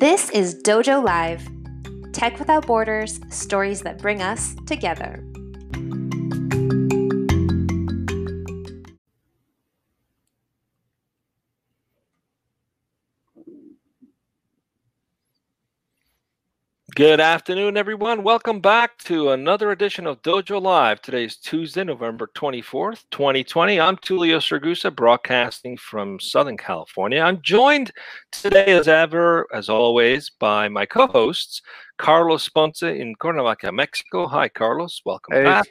This 0.00 0.30
is 0.30 0.54
Dojo 0.54 1.04
Live 1.04 1.46
Tech 2.14 2.38
Without 2.38 2.66
Borders, 2.66 3.20
stories 3.28 3.82
that 3.82 3.98
bring 3.98 4.22
us 4.22 4.56
together. 4.66 5.22
Good 17.00 17.18
afternoon, 17.18 17.78
everyone. 17.78 18.22
Welcome 18.22 18.60
back 18.60 18.98
to 19.04 19.30
another 19.30 19.70
edition 19.70 20.06
of 20.06 20.20
Dojo 20.20 20.60
Live. 20.60 21.00
Today 21.00 21.24
is 21.24 21.38
Tuesday, 21.38 21.82
November 21.82 22.30
24th, 22.36 23.04
2020. 23.10 23.80
I'm 23.80 23.96
Tulio 23.96 24.36
Siragusa, 24.36 24.94
broadcasting 24.94 25.78
from 25.78 26.20
Southern 26.20 26.58
California. 26.58 27.22
I'm 27.22 27.40
joined 27.40 27.90
today, 28.32 28.66
as 28.66 28.86
ever, 28.86 29.46
as 29.54 29.70
always, 29.70 30.30
by 30.38 30.68
my 30.68 30.84
co 30.84 31.06
hosts, 31.06 31.62
Carlos 31.96 32.46
Ponce 32.50 32.82
in 32.82 33.14
Cuernavaca, 33.14 33.72
Mexico. 33.72 34.26
Hi, 34.26 34.50
Carlos. 34.50 35.00
Welcome 35.06 35.36
hey, 35.36 35.44
back. 35.44 35.68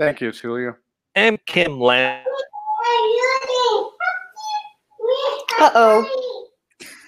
Thank 0.00 0.20
you, 0.20 0.30
Tulio. 0.30 0.74
And 1.14 1.38
Kim 1.46 1.78
Lam. 1.78 2.24
Uh 5.60 5.70
oh. 5.76 6.48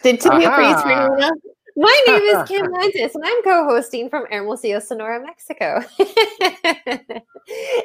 Did 0.05 0.21
Tulio 0.21 0.55
freeze 0.55 0.81
for 0.81 0.93
anyone 0.93 1.23
else? 1.25 1.54
My 1.77 2.01
name 2.07 2.23
is 2.23 2.43
Kim 2.49 2.67
Lantis, 2.67 3.15
and 3.15 3.25
I'm 3.25 3.43
co-hosting 3.43 4.09
from 4.09 4.27
Hermosillo, 4.31 4.79
Sonora, 4.79 5.21
Mexico. 5.25 5.83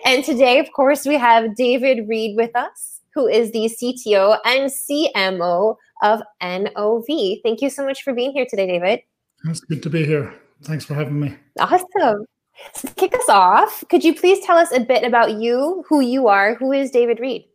and 0.05 0.23
today, 0.23 0.59
of 0.59 0.71
course, 0.73 1.05
we 1.05 1.15
have 1.15 1.55
David 1.55 2.07
Reed 2.07 2.35
with 2.37 2.55
us, 2.55 3.01
who 3.15 3.27
is 3.27 3.51
the 3.51 3.65
CTO 3.65 4.37
and 4.45 4.71
CMO 4.71 5.75
of 6.03 6.21
NOV. 6.41 7.39
Thank 7.43 7.61
you 7.61 7.69
so 7.69 7.85
much 7.85 8.03
for 8.03 8.13
being 8.13 8.31
here 8.31 8.45
today, 8.47 8.67
David. 8.67 9.01
It's 9.45 9.61
good 9.61 9.81
to 9.83 9.89
be 9.89 10.05
here. 10.05 10.33
Thanks 10.63 10.85
for 10.85 10.93
having 10.93 11.19
me. 11.19 11.35
Awesome. 11.59 11.87
So 11.97 12.25
to 12.75 12.93
kick 12.95 13.15
us 13.15 13.29
off, 13.29 13.83
could 13.89 14.03
you 14.03 14.13
please 14.13 14.45
tell 14.45 14.57
us 14.57 14.71
a 14.71 14.79
bit 14.79 15.03
about 15.03 15.33
you, 15.33 15.83
who 15.87 16.01
you 16.01 16.27
are, 16.27 16.55
who 16.55 16.71
is 16.73 16.91
David 16.91 17.19
Reed? 17.19 17.45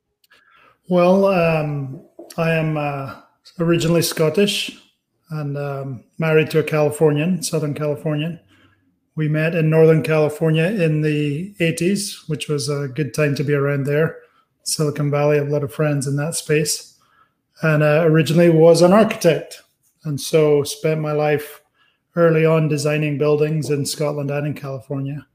Well, 0.89 1.27
um, 1.27 2.03
I 2.37 2.51
am 2.53 2.77
uh, 2.77 3.21
originally 3.61 4.03
Scottish 4.03 4.81
and 5.31 5.57
um, 5.57 6.05
married 6.19 6.51
to 6.51 6.59
a 6.59 6.65
Californian, 6.65 7.43
Southern 7.43 7.75
Californian. 7.75 8.41
We 9.17 9.29
met 9.29 9.55
in 9.55 9.71
Northern 9.71 10.03
California 10.03 10.65
in 10.65 11.03
the 11.03 11.55
80s, 11.61 12.29
which 12.29 12.49
was 12.49 12.69
a 12.69 12.89
good 12.89 13.15
time 13.15 13.35
to 13.37 13.45
be 13.45 13.55
around 13.55 13.85
there. 13.85 14.19
Silicon 14.65 15.11
Valley, 15.11 15.39
a 15.39 15.45
lot 15.45 15.63
of 15.63 15.73
friends 15.73 16.07
in 16.07 16.17
that 16.17 16.35
space. 16.35 16.99
And 17.63 17.83
uh, 17.83 18.03
originally 18.05 18.51
was 18.51 18.83
an 18.83 18.93
architect. 18.93 19.63
And 20.05 20.21
so 20.21 20.65
spent 20.65 21.01
my 21.01 21.13
life 21.13 21.63
early 22.17 22.45
on 22.45 22.69
designing 22.69 23.19
buildings 23.19 23.71
in 23.71 23.87
Scotland 23.87 24.31
and 24.31 24.47
in 24.49 24.55
California. 24.55 25.27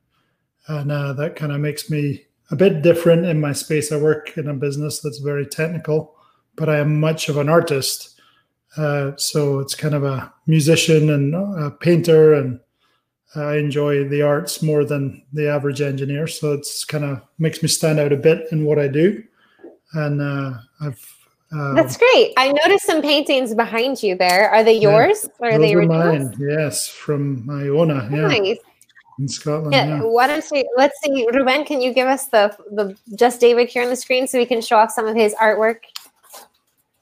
And 0.68 0.92
uh, 0.92 1.14
that 1.14 1.36
kind 1.36 1.52
of 1.52 1.60
makes 1.60 1.90
me 1.90 2.26
a 2.52 2.56
bit 2.56 2.82
different 2.82 3.26
in 3.26 3.40
my 3.40 3.54
space. 3.54 3.92
I 3.92 3.98
work 3.98 4.38
in 4.38 4.48
a 4.48 4.54
business 4.54 5.00
that's 5.00 5.20
very 5.20 5.46
technical, 5.46 6.16
but 6.56 6.70
I 6.70 6.78
am 6.78 7.00
much 7.00 7.30
of 7.30 7.38
an 7.38 7.50
artist 7.50 8.19
uh, 8.78 9.12
so 9.18 9.60
it's 9.60 9.76
kind 9.76 9.96
of 9.96 10.04
a 10.04 10.32
musician 10.48 11.10
and 11.10 11.36
a 11.36 11.72
painter, 11.72 12.34
and 12.34 12.60
I 13.36 13.58
enjoy 13.58 14.08
the 14.08 14.22
arts 14.22 14.62
more 14.62 14.86
than 14.86 15.24
the 15.34 15.48
average 15.50 15.82
engineer. 15.82 16.28
So 16.28 16.54
it's 16.54 16.86
kind 16.86 17.04
of 17.04 17.22
makes 17.38 17.62
me 17.62 17.68
stand 17.68 18.00
out 18.00 18.14
a 18.14 18.18
bit 18.18 18.48
in 18.52 18.66
what 18.66 18.80
I 18.80 18.88
do. 18.88 19.24
And 19.94 20.22
uh, 20.22 20.54
I've 20.82 21.20
uh, 21.52 21.74
that's 21.74 21.98
great. 21.98 22.34
I 22.38 22.52
noticed 22.52 22.86
some 22.86 23.02
paintings 23.02 23.56
behind 23.56 24.04
you 24.04 24.16
there. 24.16 24.52
Are 24.52 24.64
they 24.64 24.78
yours 24.78 25.24
yeah, 25.24 25.30
or 25.48 25.56
are 25.56 25.60
they 25.60 25.74
original? 25.74 25.98
Mine, 25.98 26.36
yes, 26.40 26.88
from 26.88 27.44
my 27.46 27.64
Iona. 27.64 28.08
Yeah. 28.12 28.28
Nice. 28.28 28.58
In 29.18 29.28
Scotland. 29.28 29.74
Yeah. 29.74 29.88
yeah. 29.88 30.02
Why 30.02 30.28
don't 30.28 30.46
we 30.52 30.70
let's 30.78 31.00
see, 31.02 31.28
Ruben, 31.34 31.66
can 31.66 31.82
you 31.82 31.92
give 31.92 32.08
us 32.08 32.28
the 32.28 32.56
the 32.72 32.96
just 33.16 33.42
David 33.42 33.68
here 33.68 33.84
on 33.84 33.90
the 33.90 33.96
screen 33.96 34.28
so 34.28 34.38
we 34.38 34.46
can 34.46 34.62
show 34.62 34.78
off 34.78 34.92
some 34.92 35.08
of 35.08 35.16
his 35.16 35.34
artwork? 35.36 35.80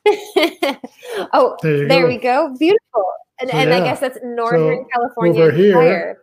oh, 1.33 1.57
there, 1.61 1.87
there 1.87 2.07
we 2.07 2.17
go. 2.17 2.55
Beautiful. 2.57 3.05
And, 3.39 3.49
so, 3.49 3.57
and 3.57 3.69
yeah. 3.69 3.77
I 3.77 3.79
guess 3.81 3.99
that's 3.99 4.17
Northern 4.23 4.83
so 4.83 4.87
California 4.93 5.41
over 5.41 5.51
here. 5.51 6.19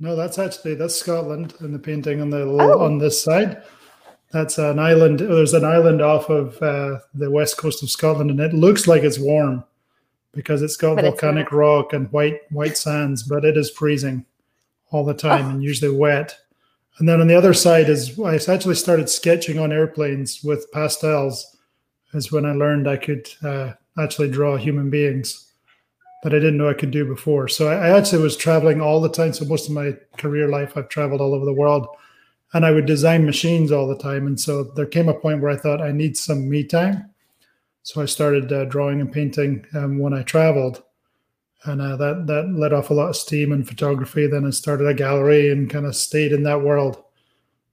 No, 0.00 0.16
that's 0.16 0.38
actually 0.38 0.74
that's 0.74 0.96
Scotland 0.96 1.54
and 1.60 1.72
the 1.72 1.78
painting 1.78 2.20
on 2.20 2.30
the 2.30 2.42
oh. 2.42 2.80
on 2.80 2.98
this 2.98 3.22
side. 3.22 3.62
That's 4.32 4.58
an 4.58 4.78
island. 4.78 5.20
There's 5.20 5.54
an 5.54 5.64
island 5.64 6.02
off 6.02 6.28
of 6.30 6.60
uh, 6.62 6.98
the 7.14 7.30
west 7.30 7.56
coast 7.56 7.82
of 7.82 7.90
Scotland, 7.90 8.30
and 8.30 8.40
it 8.40 8.54
looks 8.54 8.86
like 8.86 9.02
it's 9.02 9.18
warm 9.18 9.64
because 10.32 10.62
it's 10.62 10.76
got 10.76 10.96
but 10.96 11.04
volcanic 11.04 11.46
it's 11.46 11.52
rock 11.52 11.92
and 11.92 12.10
white 12.12 12.40
white 12.50 12.76
sands, 12.76 13.22
but 13.22 13.44
it 13.44 13.56
is 13.56 13.70
freezing 13.70 14.24
all 14.90 15.04
the 15.04 15.14
time 15.14 15.46
oh. 15.46 15.50
and 15.50 15.62
usually 15.62 15.94
wet. 15.94 16.36
And 16.98 17.08
then 17.08 17.20
on 17.20 17.26
the 17.26 17.34
other 17.34 17.54
side 17.54 17.88
is 17.88 18.18
I 18.18 18.34
actually 18.34 18.74
started 18.74 19.08
sketching 19.08 19.58
on 19.58 19.72
airplanes 19.72 20.42
with 20.42 20.70
pastels 20.72 21.51
is 22.12 22.32
when 22.32 22.44
I 22.44 22.52
learned 22.52 22.88
I 22.88 22.96
could 22.96 23.28
uh, 23.42 23.72
actually 23.98 24.30
draw 24.30 24.56
human 24.56 24.90
beings 24.90 25.52
that 26.22 26.32
I 26.32 26.38
didn't 26.38 26.56
know 26.56 26.68
I 26.68 26.74
could 26.74 26.92
do 26.92 27.04
before. 27.04 27.48
So 27.48 27.68
I, 27.68 27.88
I, 27.88 27.98
actually 27.98 28.22
was 28.22 28.36
traveling 28.36 28.80
all 28.80 29.00
the 29.00 29.08
time. 29.08 29.32
So 29.32 29.44
most 29.44 29.68
of 29.68 29.74
my 29.74 29.96
career 30.18 30.48
life, 30.48 30.76
I've 30.76 30.88
traveled 30.88 31.20
all 31.20 31.34
over 31.34 31.44
the 31.44 31.52
world, 31.52 31.86
and 32.54 32.64
I 32.64 32.70
would 32.70 32.86
design 32.86 33.26
machines 33.26 33.72
all 33.72 33.88
the 33.88 33.98
time. 33.98 34.26
And 34.26 34.38
so 34.38 34.62
there 34.62 34.86
came 34.86 35.08
a 35.08 35.14
point 35.14 35.42
where 35.42 35.50
I 35.50 35.56
thought 35.56 35.82
I 35.82 35.90
need 35.90 36.16
some 36.16 36.48
me 36.48 36.64
time. 36.64 37.10
So 37.82 38.00
I 38.00 38.04
started 38.04 38.52
uh, 38.52 38.66
drawing 38.66 39.00
and 39.00 39.12
painting 39.12 39.66
um, 39.74 39.98
when 39.98 40.14
I 40.14 40.22
traveled, 40.22 40.84
and 41.64 41.82
uh, 41.82 41.96
that 41.96 42.28
that 42.28 42.48
let 42.54 42.72
off 42.72 42.90
a 42.90 42.94
lot 42.94 43.08
of 43.08 43.16
steam 43.16 43.50
and 43.50 43.66
photography. 43.66 44.28
Then 44.28 44.46
I 44.46 44.50
started 44.50 44.86
a 44.86 44.94
gallery 44.94 45.50
and 45.50 45.68
kind 45.68 45.86
of 45.86 45.96
stayed 45.96 46.30
in 46.30 46.44
that 46.44 46.62
world. 46.62 47.02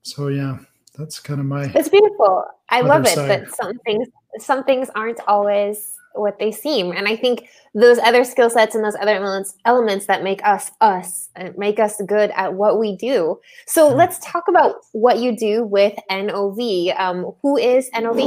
So 0.02 0.30
yeah, 0.30 0.58
that's 0.98 1.20
kind 1.20 1.40
of 1.40 1.46
my. 1.46 1.66
It's 1.76 1.90
beautiful. 1.90 2.46
I 2.70 2.82
love 2.82 3.06
it 3.06 3.10
side. 3.10 3.30
that 3.30 3.56
some 3.56 3.78
things 3.86 4.08
some 4.38 4.64
things 4.64 4.90
aren't 4.96 5.20
always 5.28 5.96
what 6.14 6.40
they 6.40 6.52
seem. 6.52 6.92
And 6.92 7.08
i 7.08 7.16
think 7.16 7.50
those 7.76 8.00
other 8.00 8.24
skill 8.24 8.50
sets 8.50 8.76
and 8.76 8.84
those 8.84 8.96
other 8.96 9.16
elements 9.16 9.56
elements 9.66 10.06
that 10.08 10.24
make 10.24 10.44
us 10.46 10.72
us 10.82 11.30
and 11.36 11.58
make 11.58 11.80
us 11.80 12.02
good 12.08 12.32
at 12.36 12.54
what 12.54 12.80
we 12.80 12.96
do. 12.96 13.40
So 13.68 13.88
mm-hmm. 13.88 13.98
let's 13.98 14.20
talk 14.20 14.48
about 14.48 14.76
what 14.92 15.20
you 15.20 15.36
do 15.36 15.64
with 15.64 15.94
nov 16.10 16.60
um, 16.98 17.32
who 17.42 17.58
is 17.58 17.90
nov 17.94 18.18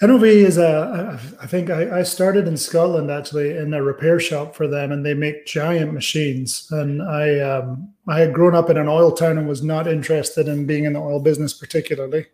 nov 0.00 0.24
is 0.24 0.58
a 0.58 1.18
i 1.40 1.46
think 1.46 1.70
I, 1.70 2.00
I 2.00 2.02
started 2.02 2.46
in 2.46 2.56
scotland 2.56 3.10
actually 3.10 3.56
in 3.56 3.74
a 3.74 3.82
repair 3.82 4.20
shop 4.20 4.54
for 4.54 4.68
them 4.68 4.92
and 4.92 5.04
they 5.04 5.14
make 5.14 5.46
giant 5.46 5.92
machines. 5.92 6.68
And 6.70 7.02
i 7.02 7.38
um, 7.40 7.92
i 8.08 8.18
had 8.20 8.34
grown 8.34 8.54
up 8.54 8.70
in 8.70 8.76
an 8.76 8.88
oil 8.88 9.12
town 9.12 9.38
and 9.38 9.48
was 9.48 9.62
not 9.62 9.86
interested 9.86 10.48
in 10.48 10.66
being 10.66 10.84
in 10.84 10.94
the 10.94 11.00
oil 11.00 11.20
business 11.20 11.52
particularly 11.52 12.26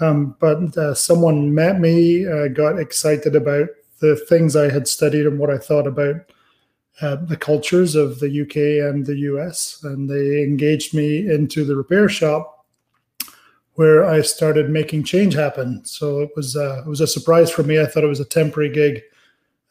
um, 0.00 0.36
but 0.40 0.76
uh, 0.76 0.94
someone 0.94 1.54
met 1.54 1.80
me, 1.80 2.26
uh, 2.26 2.48
got 2.48 2.78
excited 2.78 3.36
about 3.36 3.68
the 4.00 4.16
things 4.28 4.56
I 4.56 4.70
had 4.70 4.88
studied 4.88 5.26
and 5.26 5.38
what 5.38 5.50
I 5.50 5.58
thought 5.58 5.86
about 5.86 6.16
uh, 7.00 7.16
the 7.16 7.36
cultures 7.36 7.94
of 7.94 8.20
the 8.20 8.42
UK 8.42 8.88
and 8.88 9.06
the 9.06 9.16
US. 9.18 9.80
And 9.82 10.08
they 10.08 10.42
engaged 10.42 10.94
me 10.94 11.28
into 11.30 11.64
the 11.64 11.76
repair 11.76 12.08
shop 12.08 12.66
where 13.74 14.04
I 14.04 14.20
started 14.22 14.70
making 14.70 15.04
change 15.04 15.34
happen. 15.34 15.84
So 15.84 16.20
it 16.20 16.30
was, 16.36 16.56
uh, 16.56 16.82
it 16.84 16.88
was 16.88 17.00
a 17.00 17.06
surprise 17.06 17.50
for 17.50 17.62
me. 17.62 17.80
I 17.80 17.86
thought 17.86 18.04
it 18.04 18.08
was 18.08 18.20
a 18.20 18.24
temporary 18.24 18.70
gig. 18.70 19.02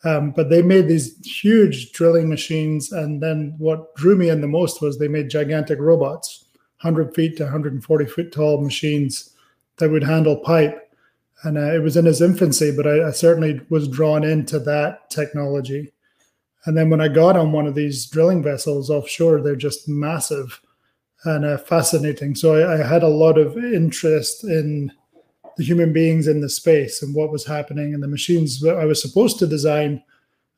Um, 0.06 0.32
but 0.32 0.50
they 0.50 0.62
made 0.62 0.90
these 0.90 1.18
huge 1.26 1.94
drilling 1.94 2.28
machines. 2.28 2.92
And 2.92 3.24
then 3.24 3.56
what 3.58 3.96
drew 3.96 4.18
me 4.18 4.30
in 4.30 4.42
the 4.42 4.48
most 4.48 4.82
was 4.82 5.00
they 5.00 5.08
made 5.08 5.30
gigantic 5.30 5.80
robots, 5.80 6.46
100 6.82 7.16
feet 7.16 7.38
to 7.38 7.44
140 7.44 8.06
foot 8.06 8.34
tall 8.34 8.62
machines 8.62 9.33
that 9.78 9.90
would 9.90 10.04
handle 10.04 10.38
pipe. 10.38 10.80
And 11.44 11.58
uh, 11.58 11.74
it 11.74 11.80
was 11.80 11.98
in 11.98 12.08
its 12.08 12.22
infancy, 12.22 12.74
but 12.76 12.88
I, 12.88 13.08
I, 13.08 13.12
certainly 13.12 13.60
was 13.70 13.88
drawn 13.88 14.24
into 14.24 14.60
that 14.60 15.10
technology. 15.10 15.92
And 16.66 16.78
then 16.78 16.90
when 16.90 17.02
I 17.02 17.10
got 17.10 17.36
on 17.36 17.52
one 17.52 17.68
of 17.68 17.76
these 17.76 18.06
drilling 18.06 18.42
vessels 18.42 18.90
offshore, 18.90 19.42
they're 19.42 19.56
just 19.56 19.90
massive 19.90 20.62
and 21.26 21.44
uh, 21.44 21.58
fascinating. 21.58 22.36
So 22.36 22.56
I, 22.56 22.80
I, 22.80 22.88
had 22.88 23.04
a 23.04 23.10
lot 23.10 23.38
of 23.38 23.58
interest 23.58 24.46
in 24.46 24.92
the 25.58 25.64
human 25.64 25.92
beings 25.92 26.28
in 26.28 26.40
the 26.40 26.50
space 26.50 27.02
and 27.02 27.14
what 27.14 27.32
was 27.32 27.46
happening 27.46 27.94
and 27.94 28.02
the 28.02 28.08
machines 28.08 28.62
that 28.62 28.78
I 28.78 28.86
was 28.86 29.02
supposed 29.02 29.38
to 29.40 29.48
design 29.48 30.02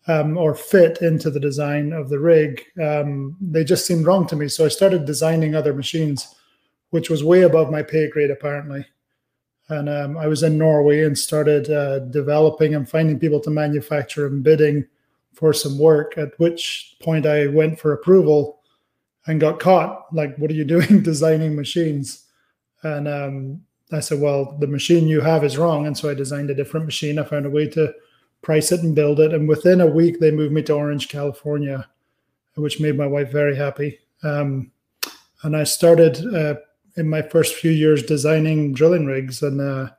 um, 0.08 0.38
or 0.38 0.54
fit 0.54 1.02
into 1.02 1.32
the 1.32 1.40
design 1.40 1.94
of 1.94 2.10
the 2.10 2.20
rig. 2.20 2.62
Um, 2.82 3.38
they 3.42 3.64
just 3.64 3.88
seemed 3.88 4.06
wrong 4.06 4.28
to 4.28 4.36
me. 4.36 4.48
So 4.48 4.66
I 4.66 4.70
started 4.70 5.06
designing 5.06 5.56
other 5.56 5.74
machines, 5.74 6.36
which 6.92 7.10
was 7.10 7.24
way 7.24 7.42
above 7.42 7.72
my 7.72 7.82
pay 7.82 8.08
grade, 8.08 8.30
apparently 8.30 8.86
and 9.70 9.90
um, 9.90 10.18
I 10.18 10.28
was 10.28 10.44
in 10.44 10.58
Norway 10.58 11.04
and 11.04 11.18
started 11.18 11.70
uh, 11.70 12.00
developing 12.00 12.76
and 12.76 12.88
finding 12.88 13.20
people 13.20 13.40
to 13.42 13.50
manufacture 13.50 14.28
and 14.28 14.44
bidding 14.44 14.86
for 15.34 15.54
some 15.54 15.80
work. 15.80 16.18
At 16.18 16.38
which 16.40 16.96
point 17.02 17.26
I 17.26 17.48
went 17.48 17.80
for 17.80 17.94
approval 17.94 18.62
and 19.26 19.40
got 19.40 19.60
caught. 19.60 20.06
Like, 20.14 20.38
what 20.38 20.52
are 20.52 20.56
you 20.56 20.66
doing 20.66 21.02
designing 21.04 21.56
machines? 21.56 22.26
And 22.84 23.08
um, 23.08 23.62
I 23.92 24.00
said, 24.00 24.22
well, 24.22 24.56
the 24.60 24.68
machine 24.68 25.08
you 25.08 25.22
have 25.22 25.44
is 25.44 25.58
wrong. 25.58 25.88
And 25.88 25.98
so 25.98 26.10
I 26.10 26.14
designed 26.14 26.52
a 26.52 26.56
different 26.56 26.86
machine. 26.86 27.18
I 27.18 27.24
found 27.24 27.48
a 27.48 27.50
way 27.50 27.68
to 27.70 27.94
price 28.44 28.72
it 28.72 28.82
and 28.82 28.94
build 28.94 29.20
it. 29.20 29.34
And 29.34 29.50
within 29.50 29.82
a 29.82 29.88
week, 29.88 30.20
they 30.20 30.30
moved 30.30 30.54
me 30.54 30.62
to 30.64 30.74
Orange, 30.74 31.10
California, 31.10 31.88
which 32.54 32.80
made 32.80 32.98
my 32.98 33.08
wife 33.08 33.32
very 33.32 33.56
happy. 33.56 34.00
Um, 34.22 34.72
and 35.42 35.58
I 35.58 35.64
started 35.64 36.24
uh, 36.36 36.56
in 36.96 37.10
my 37.10 37.22
first 37.22 37.56
few 37.56 37.72
years 37.72 38.04
designing 38.04 38.74
drilling 38.74 39.06
rigs 39.06 39.42
and 39.42 39.60
uh, 39.60 39.90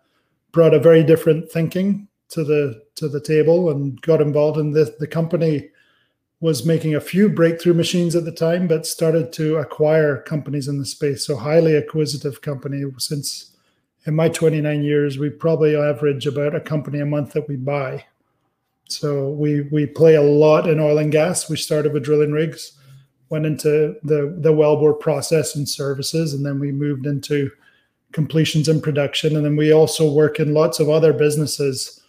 brought 0.52 0.74
a 0.74 0.80
very 0.80 1.02
different 1.02 1.50
thinking 1.50 2.08
to 2.28 2.42
the 2.42 2.82
to 2.96 3.08
the 3.08 3.20
table 3.20 3.70
and 3.70 4.00
got 4.02 4.20
involved 4.20 4.58
in 4.58 4.72
the 4.72 4.94
the 4.98 5.06
company 5.06 5.68
was 6.40 6.66
making 6.66 6.94
a 6.94 7.00
few 7.00 7.28
breakthrough 7.28 7.74
machines 7.74 8.14
at 8.14 8.24
the 8.24 8.32
time, 8.32 8.68
but 8.68 8.86
started 8.86 9.32
to 9.32 9.56
acquire 9.56 10.20
companies 10.22 10.68
in 10.68 10.78
the 10.78 10.84
space. 10.84 11.24
So 11.24 11.36
highly 11.36 11.74
acquisitive 11.74 12.42
company. 12.42 12.84
Since 12.98 13.56
in 14.04 14.14
my 14.14 14.28
29 14.28 14.82
years, 14.82 15.18
we 15.18 15.30
probably 15.30 15.76
average 15.76 16.26
about 16.26 16.54
a 16.54 16.60
company 16.60 17.00
a 17.00 17.06
month 17.06 17.32
that 17.32 17.48
we 17.48 17.56
buy. 17.56 18.04
So 18.88 19.30
we 19.30 19.62
we 19.72 19.86
play 19.86 20.14
a 20.14 20.22
lot 20.22 20.68
in 20.68 20.78
oil 20.78 20.98
and 20.98 21.10
gas. 21.10 21.50
We 21.50 21.56
started 21.56 21.92
with 21.92 22.04
drilling 22.04 22.32
rigs, 22.32 22.72
went 23.28 23.46
into 23.46 23.96
the 24.02 24.36
the 24.40 24.52
wellbore 24.52 24.98
process 24.98 25.56
and 25.56 25.68
services, 25.68 26.34
and 26.34 26.44
then 26.44 26.58
we 26.60 26.72
moved 26.72 27.06
into 27.06 27.50
completions 28.12 28.68
and 28.68 28.82
production. 28.82 29.36
And 29.36 29.44
then 29.44 29.56
we 29.56 29.72
also 29.72 30.10
work 30.10 30.40
in 30.40 30.54
lots 30.54 30.80
of 30.80 30.88
other 30.88 31.12
businesses 31.12 32.00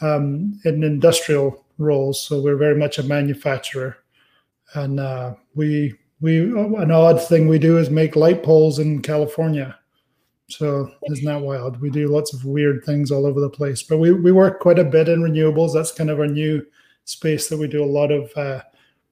um, 0.00 0.60
in 0.64 0.84
industrial 0.84 1.64
roles. 1.78 2.24
So 2.24 2.40
we're 2.40 2.56
very 2.56 2.76
much 2.76 2.98
a 2.98 3.02
manufacturer, 3.02 3.96
and 4.74 5.00
uh, 5.00 5.34
we 5.54 5.94
we 6.20 6.38
an 6.38 6.90
odd 6.90 7.22
thing 7.22 7.48
we 7.48 7.58
do 7.58 7.78
is 7.78 7.90
make 7.90 8.16
light 8.16 8.42
poles 8.42 8.78
in 8.78 9.02
California. 9.02 9.78
So 10.48 10.90
isn't 11.10 11.24
that 11.24 11.40
wild? 11.40 11.80
We 11.80 11.90
do 11.90 12.06
lots 12.06 12.32
of 12.32 12.44
weird 12.44 12.84
things 12.84 13.10
all 13.10 13.26
over 13.26 13.40
the 13.40 13.50
place, 13.50 13.82
but 13.82 13.98
we, 13.98 14.12
we 14.12 14.30
work 14.30 14.60
quite 14.60 14.78
a 14.78 14.84
bit 14.84 15.08
in 15.08 15.20
renewables. 15.20 15.74
That's 15.74 15.90
kind 15.90 16.08
of 16.08 16.20
our 16.20 16.28
new 16.28 16.64
space 17.04 17.48
that 17.48 17.58
we 17.58 17.66
do 17.66 17.82
a 17.82 17.84
lot 17.84 18.12
of 18.12 18.32
uh, 18.36 18.62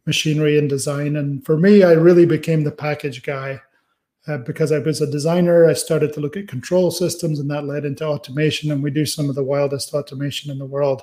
machinery 0.06 0.58
and 0.58 0.68
design. 0.68 1.16
And 1.16 1.44
for 1.44 1.56
me, 1.56 1.82
I 1.82 1.92
really 1.92 2.26
became 2.26 2.64
the 2.64 2.70
package 2.70 3.22
guy 3.22 3.60
uh, 4.26 4.38
because 4.38 4.72
I 4.72 4.78
was 4.78 5.00
a 5.00 5.10
designer. 5.10 5.68
I 5.68 5.74
started 5.74 6.12
to 6.14 6.20
look 6.20 6.36
at 6.36 6.48
control 6.48 6.90
systems, 6.90 7.38
and 7.38 7.50
that 7.50 7.64
led 7.64 7.84
into 7.84 8.06
automation. 8.06 8.70
And 8.70 8.82
we 8.82 8.90
do 8.90 9.06
some 9.06 9.28
of 9.28 9.34
the 9.34 9.44
wildest 9.44 9.94
automation 9.94 10.50
in 10.50 10.58
the 10.58 10.66
world. 10.66 11.02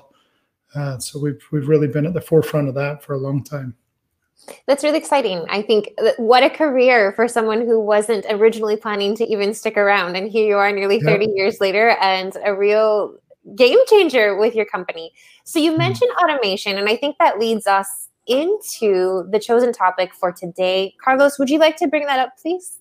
Uh, 0.74 0.98
so 0.98 1.18
we've 1.18 1.42
we've 1.52 1.68
really 1.68 1.88
been 1.88 2.06
at 2.06 2.14
the 2.14 2.20
forefront 2.20 2.68
of 2.68 2.74
that 2.74 3.02
for 3.02 3.14
a 3.14 3.18
long 3.18 3.44
time. 3.44 3.74
That's 4.66 4.82
really 4.82 4.98
exciting. 4.98 5.44
I 5.48 5.62
think 5.62 5.90
what 6.16 6.42
a 6.42 6.50
career 6.50 7.12
for 7.12 7.28
someone 7.28 7.60
who 7.60 7.78
wasn't 7.78 8.26
originally 8.28 8.76
planning 8.76 9.14
to 9.16 9.24
even 9.24 9.54
stick 9.54 9.76
around. 9.76 10.16
And 10.16 10.28
here 10.28 10.48
you 10.48 10.56
are 10.56 10.72
nearly 10.72 11.00
30 11.00 11.28
years 11.36 11.60
later 11.60 11.90
and 12.00 12.36
a 12.44 12.52
real 12.52 13.14
game 13.54 13.78
changer 13.86 14.36
with 14.36 14.56
your 14.56 14.64
company. 14.64 15.12
So 15.44 15.60
you 15.60 15.70
mm-hmm. 15.72 15.78
mentioned 15.78 16.10
automation, 16.22 16.76
and 16.76 16.88
I 16.88 16.96
think 16.96 17.16
that 17.18 17.38
leads 17.38 17.68
us 17.68 18.08
into 18.26 19.24
the 19.30 19.38
chosen 19.38 19.72
topic 19.72 20.14
for 20.14 20.32
today. 20.32 20.94
Carlos, 21.02 21.38
would 21.38 21.50
you 21.50 21.58
like 21.58 21.76
to 21.76 21.88
bring 21.88 22.06
that 22.06 22.18
up, 22.18 22.30
please? 22.40 22.78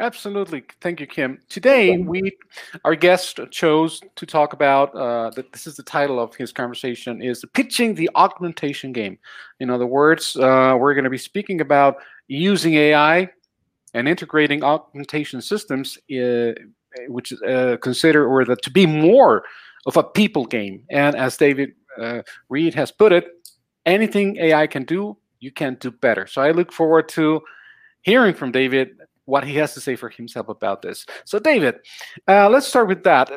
Absolutely. 0.00 0.62
Thank 0.80 1.00
you, 1.00 1.08
Kim. 1.08 1.40
Today, 1.48 1.98
we 1.98 2.30
our 2.84 2.94
guest 2.94 3.40
chose 3.50 4.00
to 4.14 4.26
talk 4.26 4.52
about 4.52 4.94
uh, 4.94 5.30
that. 5.30 5.52
This 5.52 5.66
is 5.66 5.74
the 5.74 5.82
title 5.82 6.20
of 6.20 6.36
his 6.36 6.52
conversation: 6.52 7.20
is 7.20 7.44
pitching 7.52 7.96
the 7.96 8.08
augmentation 8.14 8.92
game. 8.92 9.18
In 9.58 9.70
other 9.70 9.86
words, 9.86 10.36
uh, 10.36 10.76
we're 10.78 10.94
going 10.94 11.02
to 11.02 11.10
be 11.10 11.18
speaking 11.18 11.60
about 11.60 11.96
using 12.28 12.74
AI 12.74 13.28
and 13.92 14.08
integrating 14.08 14.62
augmentation 14.62 15.40
systems, 15.40 15.98
uh, 16.12 16.52
which 17.08 17.32
is 17.32 17.42
uh, 17.42 17.76
consider 17.82 18.24
or 18.24 18.44
the, 18.44 18.54
to 18.54 18.70
be 18.70 18.86
more 18.86 19.42
of 19.86 19.96
a 19.96 20.04
people 20.04 20.44
game. 20.44 20.84
And 20.90 21.16
as 21.16 21.36
David 21.36 21.72
uh, 22.00 22.22
Reed 22.48 22.74
has 22.74 22.92
put 22.92 23.12
it, 23.12 23.26
anything 23.88 24.36
AI 24.36 24.66
can 24.66 24.84
do, 24.84 25.16
you 25.40 25.50
can 25.50 25.76
do 25.80 25.90
better. 25.90 26.26
So 26.26 26.42
I 26.42 26.50
look 26.50 26.72
forward 26.72 27.08
to 27.10 27.42
hearing 28.02 28.34
from 28.34 28.52
David 28.52 28.96
what 29.28 29.44
he 29.44 29.54
has 29.56 29.74
to 29.74 29.80
say 29.80 29.94
for 29.94 30.08
himself 30.08 30.48
about 30.48 30.80
this. 30.80 31.04
So, 31.26 31.38
David, 31.38 31.80
uh, 32.26 32.48
let's 32.48 32.66
start 32.66 32.88
with 32.88 33.04
that 33.04 33.30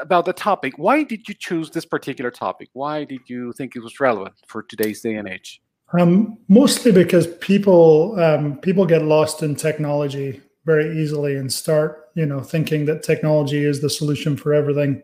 about 0.00 0.24
the 0.24 0.32
topic. 0.32 0.76
Why 0.76 1.04
did 1.04 1.28
you 1.28 1.34
choose 1.34 1.70
this 1.70 1.84
particular 1.84 2.32
topic? 2.32 2.68
Why 2.72 3.04
did 3.04 3.20
you 3.26 3.52
think 3.52 3.76
it 3.76 3.80
was 3.80 4.00
relevant 4.00 4.34
for 4.48 4.64
today's 4.64 5.00
day 5.02 5.14
and 5.14 5.28
age? 5.28 5.62
Um, 5.96 6.36
mostly 6.48 6.90
because 6.90 7.28
people 7.36 8.18
um, 8.20 8.56
people 8.58 8.86
get 8.86 9.02
lost 9.02 9.44
in 9.44 9.54
technology 9.54 10.40
very 10.64 11.00
easily 11.00 11.36
and 11.36 11.52
start, 11.52 12.10
you 12.14 12.26
know, 12.26 12.40
thinking 12.40 12.86
that 12.86 13.04
technology 13.04 13.64
is 13.64 13.80
the 13.80 13.88
solution 13.88 14.36
for 14.36 14.52
everything, 14.52 15.00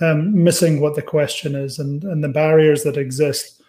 um, 0.00 0.44
missing 0.44 0.80
what 0.80 0.94
the 0.94 1.02
question 1.02 1.56
is 1.56 1.80
and 1.80 2.04
and 2.04 2.22
the 2.22 2.28
barriers 2.28 2.84
that 2.84 2.96
exist. 2.96 3.59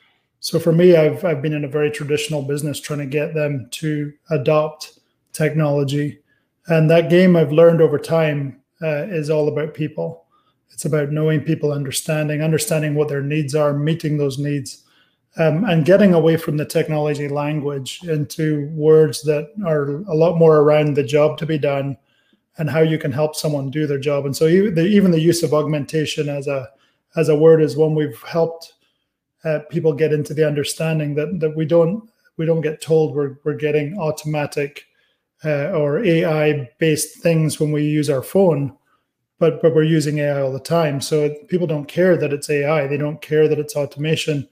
So 0.41 0.59
for 0.59 0.73
me, 0.73 0.95
I've 0.95 1.23
I've 1.23 1.41
been 1.41 1.53
in 1.53 1.65
a 1.65 1.69
very 1.69 1.91
traditional 1.91 2.41
business 2.41 2.81
trying 2.81 2.99
to 2.99 3.05
get 3.05 3.33
them 3.33 3.67
to 3.71 4.11
adopt 4.31 4.99
technology. 5.33 6.19
And 6.67 6.89
that 6.89 7.09
game 7.09 7.35
I've 7.35 7.51
learned 7.51 7.79
over 7.79 7.99
time 7.99 8.59
uh, 8.81 9.05
is 9.05 9.29
all 9.29 9.47
about 9.47 9.75
people. 9.75 10.25
It's 10.71 10.85
about 10.85 11.11
knowing 11.11 11.41
people, 11.41 11.71
understanding, 11.71 12.41
understanding 12.41 12.95
what 12.95 13.07
their 13.07 13.21
needs 13.21 13.53
are, 13.53 13.73
meeting 13.73 14.17
those 14.17 14.39
needs, 14.39 14.83
um, 15.38 15.63
and 15.65 15.85
getting 15.85 16.13
away 16.13 16.38
from 16.38 16.57
the 16.57 16.65
technology 16.65 17.27
language 17.27 18.01
into 18.03 18.67
words 18.73 19.21
that 19.23 19.49
are 19.63 19.97
a 20.09 20.15
lot 20.15 20.38
more 20.38 20.57
around 20.57 20.95
the 20.95 21.03
job 21.03 21.38
to 21.38 21.45
be 21.45 21.59
done 21.59 21.95
and 22.57 22.69
how 22.69 22.79
you 22.81 22.97
can 22.97 23.11
help 23.11 23.35
someone 23.35 23.69
do 23.69 23.85
their 23.85 23.99
job. 23.99 24.25
And 24.25 24.35
so 24.35 24.47
even 24.47 25.11
the 25.11 25.19
use 25.19 25.43
of 25.43 25.53
augmentation 25.53 26.29
as 26.29 26.47
a 26.47 26.67
as 27.15 27.29
a 27.29 27.35
word 27.35 27.61
is 27.61 27.77
one 27.77 27.93
we've 27.93 28.21
helped 28.23 28.73
uh, 29.43 29.59
people 29.69 29.93
get 29.93 30.13
into 30.13 30.33
the 30.33 30.45
understanding 30.45 31.15
that 31.15 31.39
that 31.39 31.55
we 31.55 31.65
don't 31.65 32.09
we 32.38 32.45
don't 32.45 32.61
get 32.61 32.81
told 32.81 33.15
we're 33.15 33.38
we're 33.43 33.55
getting 33.55 33.97
automatic 33.99 34.85
uh, 35.43 35.71
or 35.71 36.03
AI 36.03 36.69
based 36.77 37.19
things 37.21 37.59
when 37.59 37.71
we 37.71 37.83
use 37.83 38.09
our 38.09 38.21
phone, 38.21 38.75
but 39.39 39.61
but 39.61 39.73
we're 39.73 39.83
using 39.83 40.19
AI 40.19 40.41
all 40.41 40.51
the 40.51 40.59
time. 40.59 41.01
So 41.01 41.33
people 41.47 41.67
don't 41.67 41.88
care 41.88 42.17
that 42.17 42.33
it's 42.33 42.49
AI. 42.49 42.88
They 42.88 42.97
don't 42.97 43.21
care 43.21 43.47
that 43.47 43.59
it's 43.59 43.75
automation. 43.75 44.47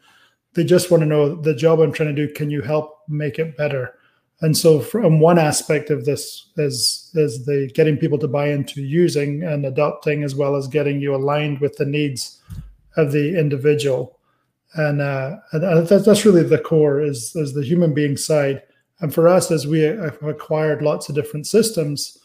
They 0.53 0.63
just 0.63 0.89
want 0.89 1.01
to 1.01 1.07
know 1.07 1.35
the 1.35 1.53
job 1.53 1.79
I'm 1.79 1.93
trying 1.93 2.15
to 2.15 2.27
do. 2.27 2.33
Can 2.33 2.49
you 2.49 2.61
help 2.61 2.99
make 3.07 3.37
it 3.37 3.55
better? 3.55 3.93
And 4.41 4.57
so, 4.57 4.79
from 4.79 5.19
one 5.19 5.37
aspect 5.37 5.89
of 5.89 6.05
this 6.05 6.49
is 6.55 7.11
is 7.13 7.45
the 7.45 7.69
getting 7.73 7.97
people 7.97 8.17
to 8.19 8.27
buy 8.27 8.47
into 8.49 8.81
using 8.81 9.43
and 9.43 9.65
adopting, 9.65 10.23
as 10.23 10.33
well 10.33 10.55
as 10.55 10.67
getting 10.67 11.01
you 11.01 11.13
aligned 11.13 11.59
with 11.59 11.75
the 11.75 11.85
needs 11.85 12.41
of 12.95 13.11
the 13.11 13.37
individual. 13.37 14.18
And, 14.75 15.01
uh, 15.01 15.37
and 15.51 15.87
that's 15.87 16.25
really 16.25 16.43
the 16.43 16.59
core 16.59 17.01
is 17.01 17.35
is 17.35 17.53
the 17.53 17.63
human 17.63 17.93
being 17.93 18.17
side 18.17 18.61
and 19.01 19.13
for 19.13 19.27
us, 19.27 19.49
as 19.51 19.65
we 19.65 19.81
have 19.81 20.21
acquired 20.21 20.81
lots 20.81 21.07
of 21.07 21.15
different 21.15 21.47
systems, 21.47 22.17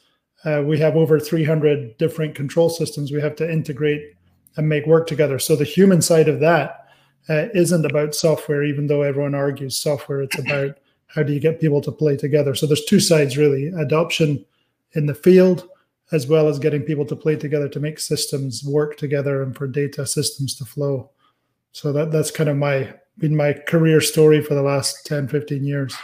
uh, 0.44 0.62
we 0.64 0.78
have 0.78 0.96
over 0.96 1.20
300 1.20 1.96
different 1.98 2.34
control 2.34 2.68
systems 2.68 3.12
we 3.12 3.20
have 3.20 3.36
to 3.36 3.50
integrate 3.50 4.02
and 4.56 4.68
make 4.68 4.86
work 4.86 5.06
together. 5.06 5.38
So 5.38 5.56
the 5.56 5.64
human 5.64 6.02
side 6.02 6.28
of 6.28 6.40
that 6.40 6.88
uh, 7.28 7.46
not 7.54 7.86
about 7.86 8.14
software, 8.14 8.62
even 8.64 8.86
though 8.86 9.02
everyone 9.02 9.34
argues 9.34 9.76
software. 9.76 10.22
It's 10.22 10.38
about 10.46 10.78
how 11.06 11.22
do 11.22 11.32
you 11.32 11.40
get 11.40 11.60
people 11.60 11.80
to 11.80 11.92
play 11.92 12.16
together. 12.16 12.54
So 12.54 12.66
there's 12.66 12.84
two 12.84 13.00
sides 13.00 13.38
really: 13.38 13.68
adoption 13.68 14.44
in 14.92 15.06
the 15.06 15.14
field, 15.14 15.68
as 16.12 16.26
well 16.26 16.48
as 16.48 16.58
getting 16.58 16.82
people 16.82 17.06
to 17.06 17.16
play 17.16 17.36
together 17.36 17.68
to 17.68 17.80
make 17.80 17.98
systems 17.98 18.62
work 18.64 18.96
together 18.96 19.42
and 19.42 19.56
for 19.56 19.66
data 19.66 20.06
systems 20.06 20.54
to 20.56 20.64
flow. 20.64 21.10
So 21.74 21.92
that 21.92 22.12
that's 22.12 22.30
kind 22.30 22.48
of 22.48 22.56
my 22.56 22.94
been 23.18 23.36
my 23.36 23.52
career 23.52 24.00
story 24.00 24.40
for 24.40 24.54
the 24.54 24.62
last 24.62 25.04
10, 25.06 25.26
15 25.28 25.64
years. 25.64 25.96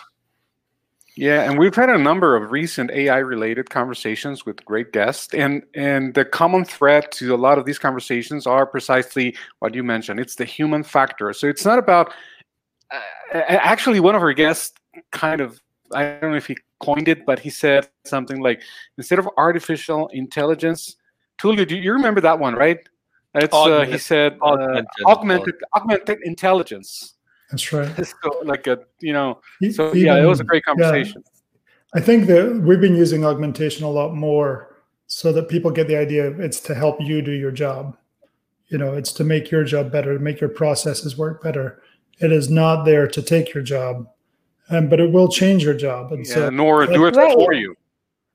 Yeah, 1.16 1.48
and 1.48 1.58
we've 1.58 1.74
had 1.74 1.90
a 1.90 1.98
number 1.98 2.34
of 2.34 2.50
recent 2.50 2.90
AI 2.90 3.18
related 3.18 3.70
conversations 3.70 4.44
with 4.44 4.64
great 4.64 4.92
guests 4.92 5.32
and 5.32 5.62
and 5.76 6.14
the 6.14 6.24
common 6.24 6.64
thread 6.64 7.12
to 7.12 7.34
a 7.34 7.36
lot 7.36 7.56
of 7.56 7.66
these 7.66 7.78
conversations 7.78 8.48
are 8.48 8.66
precisely 8.66 9.36
what 9.60 9.74
you 9.74 9.84
mentioned. 9.84 10.18
It's 10.18 10.34
the 10.34 10.44
human 10.44 10.82
factor. 10.82 11.32
So 11.32 11.46
it's 11.46 11.64
not 11.64 11.78
about 11.78 12.12
uh, 12.90 13.00
actually 13.46 14.00
one 14.00 14.16
of 14.16 14.22
our 14.22 14.32
guests 14.32 14.72
kind 15.12 15.40
of 15.40 15.60
I 15.94 16.18
don't 16.20 16.32
know 16.32 16.36
if 16.36 16.48
he 16.48 16.56
coined 16.80 17.06
it, 17.06 17.24
but 17.24 17.38
he 17.38 17.50
said 17.50 17.88
something 18.04 18.40
like 18.40 18.60
instead 18.98 19.20
of 19.20 19.28
artificial 19.36 20.08
intelligence, 20.08 20.96
Tulio, 21.40 21.66
do 21.66 21.76
you 21.76 21.92
remember 21.92 22.20
that 22.22 22.40
one, 22.40 22.56
right? 22.56 22.78
It's 23.34 23.54
uh, 23.54 23.84
he 23.84 23.98
said 23.98 24.38
uh, 24.42 24.46
augmented, 24.46 24.86
augmented, 25.06 25.54
augmented 25.76 26.18
intelligence. 26.24 27.14
That's 27.50 27.72
right. 27.72 28.06
so, 28.22 28.40
like 28.44 28.66
a 28.66 28.80
you 29.00 29.12
know, 29.12 29.40
so 29.72 29.88
Even, 29.88 29.98
yeah, 29.98 30.22
it 30.22 30.26
was 30.26 30.40
a 30.40 30.44
great 30.44 30.64
conversation. 30.64 31.22
Yeah. 31.24 32.00
I 32.00 32.00
think 32.00 32.26
that 32.26 32.60
we've 32.64 32.80
been 32.80 32.96
using 32.96 33.24
augmentation 33.24 33.84
a 33.84 33.90
lot 33.90 34.14
more 34.14 34.76
so 35.06 35.32
that 35.32 35.48
people 35.48 35.70
get 35.72 35.88
the 35.88 35.96
idea 35.96 36.30
it's 36.38 36.60
to 36.60 36.74
help 36.74 37.00
you 37.00 37.20
do 37.20 37.32
your 37.32 37.50
job. 37.50 37.96
You 38.68 38.78
know, 38.78 38.94
it's 38.94 39.12
to 39.14 39.24
make 39.24 39.50
your 39.50 39.64
job 39.64 39.90
better, 39.90 40.14
to 40.14 40.20
make 40.20 40.40
your 40.40 40.50
processes 40.50 41.18
work 41.18 41.42
better. 41.42 41.82
It 42.20 42.30
is 42.30 42.48
not 42.48 42.84
there 42.84 43.08
to 43.08 43.22
take 43.22 43.52
your 43.52 43.64
job, 43.64 44.06
um, 44.68 44.88
but 44.88 45.00
it 45.00 45.10
will 45.10 45.28
change 45.28 45.64
your 45.64 45.74
job. 45.74 46.12
And 46.12 46.24
yeah, 46.26 46.34
so, 46.34 46.50
nor 46.50 46.86
do 46.86 47.06
it 47.06 47.16
right. 47.16 47.34
for 47.34 47.52
you. 47.52 47.74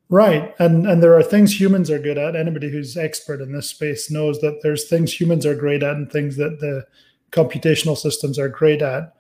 Right. 0.10 0.54
And 0.60 0.86
and 0.86 1.02
there 1.02 1.18
are 1.18 1.24
things 1.24 1.60
humans 1.60 1.90
are 1.90 2.00
good 2.00 2.18
at. 2.18 2.36
Anybody 2.36 2.70
who's 2.70 2.96
expert 2.96 3.42
in 3.42 3.54
this 3.54 3.70
space 3.70 4.12
knows 4.12 4.40
that 4.42 4.60
there's 4.62 4.88
things 4.88 5.20
humans 5.20 5.46
are 5.46 5.56
great 5.56 5.82
at 5.82 5.96
and 5.96 6.12
things 6.12 6.36
that 6.38 6.60
the 6.60 6.86
computational 7.32 7.98
systems 7.98 8.38
are 8.38 8.50
great 8.50 8.82
at. 8.82 9.16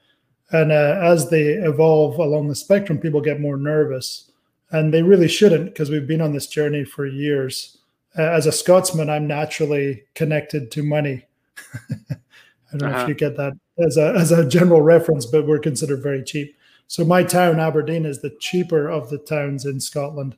And 0.51 0.71
uh, 0.71 0.99
as 1.01 1.29
they 1.29 1.53
evolve 1.53 2.19
along 2.19 2.47
the 2.47 2.55
spectrum, 2.55 2.99
people 2.99 3.19
get 3.19 3.39
more 3.39 3.57
nervous. 3.57 4.31
And 4.71 4.93
they 4.93 5.01
really 5.01 5.27
shouldn't 5.27 5.65
because 5.65 5.89
we've 5.89 6.07
been 6.07 6.21
on 6.21 6.33
this 6.33 6.47
journey 6.47 6.83
for 6.83 7.05
years. 7.05 7.77
Uh, 8.17 8.23
as 8.23 8.45
a 8.45 8.51
Scotsman, 8.51 9.09
I'm 9.09 9.27
naturally 9.27 10.03
connected 10.13 10.71
to 10.71 10.83
money. 10.83 11.25
I 11.89 12.77
don't 12.77 12.83
uh-huh. 12.83 12.87
know 12.87 12.87
if 12.87 12.95
uh-huh. 12.95 13.07
you 13.07 13.13
get 13.15 13.37
that 13.37 13.53
as 13.85 13.97
a, 13.97 14.13
as 14.13 14.31
a 14.31 14.47
general 14.47 14.81
reference, 14.81 15.25
but 15.25 15.47
we're 15.47 15.59
considered 15.59 16.03
very 16.03 16.23
cheap. 16.23 16.55
So 16.87 17.03
my 17.03 17.23
town, 17.23 17.59
Aberdeen, 17.59 18.05
is 18.05 18.21
the 18.21 18.35
cheaper 18.39 18.87
of 18.87 19.09
the 19.09 19.17
towns 19.17 19.65
in 19.65 19.79
Scotland. 19.79 20.35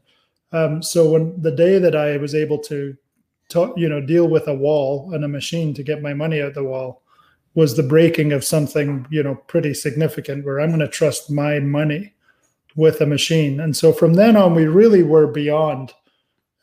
Um, 0.51 0.81
so 0.81 1.11
when 1.11 1.41
the 1.41 1.51
day 1.51 1.79
that 1.79 1.95
I 1.95 2.17
was 2.17 2.33
able 2.33 2.59
to, 2.59 2.95
talk, 3.49 3.77
you 3.77 3.87
know, 3.87 4.01
deal 4.01 4.27
with 4.27 4.47
a 4.47 4.53
wall 4.53 5.13
and 5.13 5.23
a 5.23 5.27
machine 5.27 5.73
to 5.73 5.83
get 5.83 6.01
my 6.01 6.13
money 6.13 6.41
out 6.41 6.53
the 6.53 6.63
wall, 6.63 7.01
was 7.55 7.75
the 7.75 7.83
breaking 7.83 8.33
of 8.33 8.45
something 8.45 9.07
you 9.09 9.23
know 9.23 9.33
pretty 9.47 9.73
significant 9.73 10.45
where 10.45 10.59
i'm 10.59 10.69
going 10.69 10.79
to 10.79 10.87
trust 10.87 11.31
my 11.31 11.59
money 11.59 12.13
with 12.75 13.01
a 13.01 13.05
machine. 13.07 13.59
And 13.59 13.75
so 13.75 13.91
from 13.91 14.13
then 14.13 14.37
on 14.37 14.53
we 14.53 14.67
really 14.67 15.01
were 15.01 15.25
beyond 15.25 15.93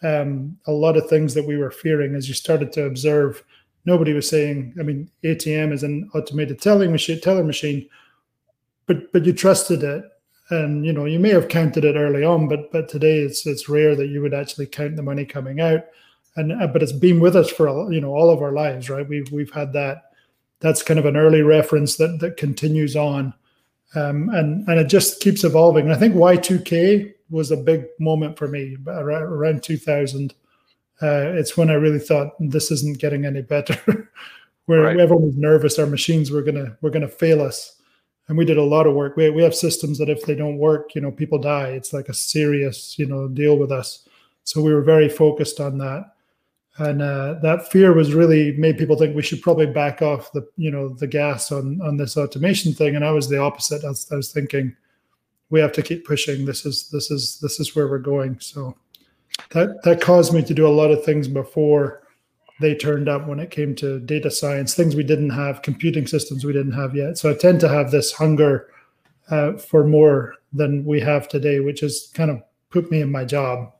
um, 0.04 0.56
a 0.68 0.72
lot 0.72 0.96
of 0.96 1.08
things 1.08 1.34
that 1.34 1.44
we 1.44 1.56
were 1.56 1.72
fearing. 1.72 2.14
As 2.14 2.28
you 2.28 2.34
started 2.34 2.70
to 2.74 2.84
observe 2.84 3.42
nobody 3.84 4.12
was 4.12 4.28
saying 4.28 4.74
i 4.78 4.82
mean 4.82 5.08
atm 5.24 5.72
is 5.72 5.82
an 5.82 6.08
automated 6.14 6.60
telling 6.60 6.90
machine 6.90 7.20
teller 7.20 7.44
machine 7.44 7.88
but 8.86 9.12
but 9.12 9.24
you 9.24 9.32
trusted 9.32 9.82
it 9.82 10.04
and 10.50 10.84
you 10.84 10.92
know 10.92 11.04
you 11.04 11.18
may 11.18 11.30
have 11.30 11.48
counted 11.48 11.84
it 11.84 11.96
early 11.96 12.22
on 12.22 12.48
but 12.48 12.70
but 12.70 12.88
today 12.88 13.18
it's 13.18 13.46
it's 13.46 13.68
rare 13.68 13.96
that 13.96 14.08
you 14.08 14.20
would 14.20 14.34
actually 14.34 14.66
count 14.66 14.94
the 14.96 15.02
money 15.02 15.24
coming 15.24 15.60
out 15.60 15.84
and 16.36 16.52
uh, 16.52 16.66
but 16.66 16.82
it's 16.82 16.92
been 16.92 17.18
with 17.18 17.34
us 17.34 17.50
for 17.50 17.90
you 17.92 18.00
know 18.00 18.14
all 18.14 18.30
of 18.30 18.42
our 18.42 18.52
lives 18.52 18.90
right 18.90 19.08
we've 19.08 19.30
we've 19.32 19.52
had 19.52 19.72
that 19.72 20.04
that's 20.64 20.82
kind 20.82 20.98
of 20.98 21.04
an 21.04 21.16
early 21.16 21.42
reference 21.42 21.96
that 21.96 22.20
that 22.20 22.38
continues 22.38 22.96
on, 22.96 23.34
um, 23.94 24.30
and 24.30 24.66
and 24.66 24.80
it 24.80 24.88
just 24.88 25.20
keeps 25.20 25.44
evolving. 25.44 25.84
And 25.84 25.94
I 25.94 25.98
think 25.98 26.14
Y2K 26.14 27.12
was 27.28 27.50
a 27.50 27.56
big 27.56 27.84
moment 28.00 28.38
for 28.38 28.48
me 28.48 28.78
around 28.86 29.62
2000. 29.62 30.34
Uh, 31.02 31.32
it's 31.34 31.56
when 31.56 31.68
I 31.68 31.74
really 31.74 31.98
thought 31.98 32.32
this 32.40 32.70
isn't 32.70 32.98
getting 32.98 33.26
any 33.26 33.42
better. 33.42 34.10
Where 34.66 34.80
right. 34.80 34.98
everyone 34.98 35.26
was 35.26 35.36
nervous, 35.36 35.78
our 35.78 35.86
machines 35.86 36.30
were 36.30 36.40
gonna 36.40 36.78
were 36.80 36.90
gonna 36.90 37.08
fail 37.08 37.42
us, 37.42 37.76
and 38.28 38.38
we 38.38 38.45
did 38.45 38.57
a 38.57 38.62
lot 38.62 38.87
of 38.87 38.95
work. 38.95 39.16
We 39.16 39.31
we 39.31 39.43
have 39.43 39.54
systems 39.54 39.99
that 39.99 40.09
if 40.09 40.23
they 40.23 40.35
don't 40.35 40.59
work, 40.59 40.95
you 40.95 41.00
know, 41.00 41.11
people 41.11 41.38
die. 41.38 41.69
It's 41.71 41.93
like 41.93 42.09
a 42.09 42.14
serious 42.14 42.99
you 42.99 43.07
know 43.07 43.28
deal 43.28 43.57
with 43.57 43.73
us. 43.73 44.09
So 44.45 44.61
we 44.61 44.75
were 44.75 44.83
very 44.83 45.09
focused 45.09 45.61
on 45.61 45.78
that 45.78 46.14
and 46.78 47.02
uh, 47.02 47.35
that 47.43 47.71
fear 47.71 47.93
was 47.93 48.14
really 48.14 48.52
made 48.52 48.78
people 48.78 48.97
think 48.97 49.14
we 49.14 49.23
should 49.23 49.43
probably 49.43 49.66
back 49.66 50.02
off 50.02 50.33
the 50.33 50.47
you 50.57 50.71
know 50.71 50.88
the 50.88 51.07
gas 51.07 51.52
on 51.52 51.81
on 51.83 51.97
this 51.97 52.16
automation 52.16 52.73
thing 52.73 52.97
and 52.97 53.04
i 53.04 53.11
was 53.11 53.28
the 53.28 53.38
opposite 53.38 53.85
i 53.85 53.88
was, 53.88 54.11
I 54.11 54.16
was 54.16 54.33
thinking 54.33 54.75
we 55.50 55.61
have 55.61 55.73
to 55.73 55.83
keep 55.83 56.04
pushing 56.04 56.45
this 56.45 56.66
is 56.66 56.88
this 56.90 57.11
is 57.11 57.38
this 57.40 57.61
is 57.61 57.76
where 57.76 57.88
we're 57.88 57.99
going 57.99 58.38
so 58.40 58.76
that 59.50 59.83
that 59.85 60.00
caused 60.00 60.33
me 60.33 60.43
to 60.43 60.54
do 60.54 60.66
a 60.66 60.69
lot 60.69 60.90
of 60.90 61.04
things 61.04 61.28
before 61.28 62.02
they 62.61 62.75
turned 62.75 63.08
up 63.08 63.26
when 63.26 63.40
it 63.40 63.50
came 63.50 63.75
to 63.75 63.99
data 64.00 64.30
science 64.30 64.75
things 64.75 64.94
we 64.94 65.02
didn't 65.02 65.30
have 65.30 65.62
computing 65.62 66.06
systems 66.06 66.44
we 66.44 66.52
didn't 66.52 66.73
have 66.73 66.94
yet 66.94 67.18
so 67.18 67.30
i 67.30 67.34
tend 67.34 67.61
to 67.61 67.68
have 67.68 67.90
this 67.90 68.12
hunger 68.12 68.68
uh, 69.30 69.52
for 69.54 69.87
more 69.87 70.34
than 70.52 70.84
we 70.84 71.00
have 71.00 71.28
today 71.28 71.61
which 71.61 71.80
has 71.80 72.11
kind 72.14 72.30
of 72.30 72.42
put 72.70 72.90
me 72.90 73.00
in 73.00 73.11
my 73.11 73.25
job 73.25 73.73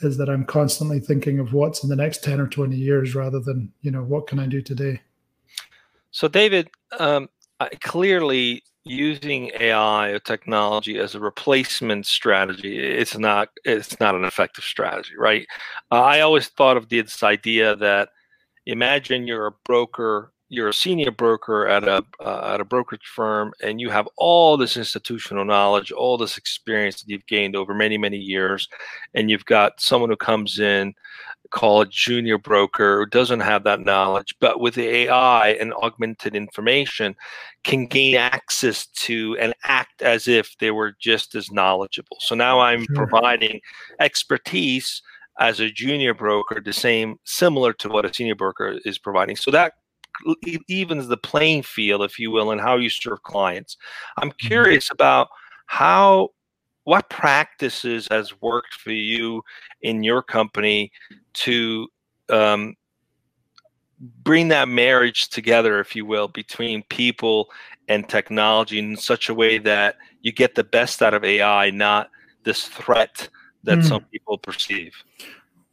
is 0.00 0.16
that 0.16 0.28
I'm 0.28 0.44
constantly 0.44 1.00
thinking 1.00 1.38
of 1.38 1.52
what's 1.52 1.82
in 1.82 1.90
the 1.90 1.96
next 1.96 2.24
10 2.24 2.40
or 2.40 2.46
20 2.46 2.76
years 2.76 3.14
rather 3.14 3.40
than, 3.40 3.72
you 3.82 3.90
know, 3.90 4.02
what 4.02 4.26
can 4.26 4.38
I 4.38 4.46
do 4.46 4.60
today? 4.60 5.00
So, 6.10 6.28
David, 6.28 6.70
um, 6.98 7.28
clearly 7.80 8.62
using 8.84 9.50
AI 9.58 10.08
or 10.08 10.18
technology 10.18 10.98
as 10.98 11.14
a 11.14 11.20
replacement 11.20 12.06
strategy, 12.06 12.78
it's 12.78 13.16
not 13.18 13.48
it's 13.64 13.98
not 14.00 14.14
an 14.14 14.24
effective 14.24 14.64
strategy, 14.64 15.16
right? 15.18 15.46
Uh, 15.90 16.02
I 16.02 16.20
always 16.20 16.48
thought 16.48 16.76
of 16.76 16.88
this 16.88 17.22
idea 17.22 17.76
that 17.76 18.10
imagine 18.66 19.26
you're 19.26 19.46
a 19.48 19.54
broker 19.64 20.32
you're 20.48 20.68
a 20.68 20.74
senior 20.74 21.10
broker 21.10 21.66
at 21.66 21.84
a 21.84 22.04
uh, 22.20 22.52
at 22.54 22.60
a 22.60 22.64
brokerage 22.64 23.06
firm 23.14 23.52
and 23.62 23.80
you 23.80 23.90
have 23.90 24.08
all 24.16 24.56
this 24.56 24.76
institutional 24.76 25.44
knowledge 25.44 25.90
all 25.90 26.18
this 26.18 26.36
experience 26.36 27.00
that 27.00 27.08
you've 27.08 27.26
gained 27.26 27.56
over 27.56 27.74
many 27.74 27.96
many 27.96 28.18
years 28.18 28.68
and 29.14 29.30
you've 29.30 29.44
got 29.46 29.80
someone 29.80 30.10
who 30.10 30.16
comes 30.16 30.58
in 30.58 30.94
call 31.50 31.80
a 31.80 31.86
junior 31.86 32.36
broker 32.36 32.98
who 32.98 33.06
doesn't 33.06 33.40
have 33.40 33.64
that 33.64 33.80
knowledge 33.80 34.34
but 34.40 34.60
with 34.60 34.74
the 34.74 34.86
ai 34.86 35.50
and 35.60 35.72
augmented 35.74 36.34
information 36.34 37.14
can 37.62 37.86
gain 37.86 38.16
access 38.16 38.86
to 38.88 39.36
and 39.40 39.54
act 39.64 40.02
as 40.02 40.28
if 40.28 40.56
they 40.58 40.70
were 40.70 40.94
just 41.00 41.34
as 41.34 41.50
knowledgeable 41.50 42.16
so 42.20 42.34
now 42.34 42.60
i'm 42.60 42.84
sure. 42.86 42.96
providing 42.96 43.60
expertise 44.00 45.00
as 45.38 45.60
a 45.60 45.70
junior 45.70 46.14
broker 46.14 46.60
the 46.60 46.72
same 46.72 47.16
similar 47.24 47.72
to 47.72 47.88
what 47.88 48.04
a 48.04 48.12
senior 48.12 48.34
broker 48.34 48.78
is 48.84 48.98
providing 48.98 49.36
so 49.36 49.50
that 49.50 49.74
evens 50.68 51.08
the 51.08 51.16
playing 51.16 51.62
field, 51.62 52.02
if 52.02 52.18
you 52.18 52.30
will, 52.30 52.50
and 52.50 52.60
how 52.60 52.76
you 52.76 52.90
serve 52.90 53.22
clients. 53.22 53.76
I'm 54.16 54.30
mm-hmm. 54.30 54.46
curious 54.46 54.90
about 54.90 55.28
how 55.66 56.30
what 56.84 57.08
practices 57.08 58.06
has 58.10 58.40
worked 58.42 58.74
for 58.74 58.92
you 58.92 59.42
in 59.82 60.02
your 60.02 60.22
company 60.22 60.92
to 61.32 61.88
um, 62.28 62.74
bring 64.22 64.48
that 64.48 64.68
marriage 64.68 65.30
together, 65.30 65.80
if 65.80 65.96
you 65.96 66.04
will, 66.04 66.28
between 66.28 66.82
people 66.84 67.50
and 67.88 68.08
technology 68.08 68.78
in 68.78 68.96
such 68.96 69.28
a 69.28 69.34
way 69.34 69.58
that 69.58 69.96
you 70.20 70.32
get 70.32 70.54
the 70.54 70.64
best 70.64 71.02
out 71.02 71.14
of 71.14 71.24
AI, 71.24 71.70
not 71.70 72.10
this 72.44 72.66
threat 72.66 73.28
that 73.62 73.78
mm. 73.78 73.84
some 73.84 74.04
people 74.12 74.38
perceive. 74.38 74.94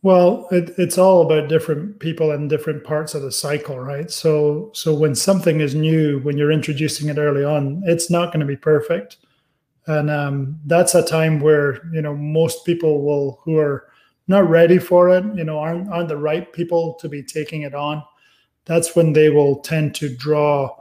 Well, 0.03 0.47
it, 0.49 0.71
it's 0.79 0.97
all 0.97 1.21
about 1.21 1.47
different 1.47 1.99
people 1.99 2.31
and 2.31 2.49
different 2.49 2.83
parts 2.83 3.13
of 3.13 3.21
the 3.21 3.31
cycle, 3.31 3.79
right? 3.79 4.09
So, 4.09 4.71
so 4.73 4.95
when 4.95 5.13
something 5.13 5.59
is 5.59 5.75
new, 5.75 6.19
when 6.21 6.37
you're 6.37 6.51
introducing 6.51 7.09
it 7.09 7.19
early 7.19 7.43
on, 7.43 7.83
it's 7.85 8.09
not 8.09 8.27
going 8.27 8.39
to 8.39 8.45
be 8.47 8.55
perfect, 8.57 9.17
and 9.87 10.09
um, 10.09 10.59
that's 10.65 10.95
a 10.95 11.05
time 11.05 11.39
where 11.39 11.81
you 11.93 12.01
know 12.01 12.15
most 12.15 12.65
people 12.65 13.03
will 13.03 13.39
who 13.43 13.57
are 13.57 13.87
not 14.27 14.49
ready 14.49 14.79
for 14.79 15.09
it, 15.09 15.23
you 15.35 15.43
know, 15.43 15.59
aren't 15.59 15.89
aren't 15.91 16.09
the 16.09 16.17
right 16.17 16.51
people 16.53 16.95
to 17.01 17.09
be 17.09 17.21
taking 17.23 17.63
it 17.63 17.75
on. 17.75 18.03
That's 18.65 18.95
when 18.95 19.13
they 19.13 19.29
will 19.29 19.57
tend 19.61 19.95
to 19.95 20.15
draw 20.15 20.75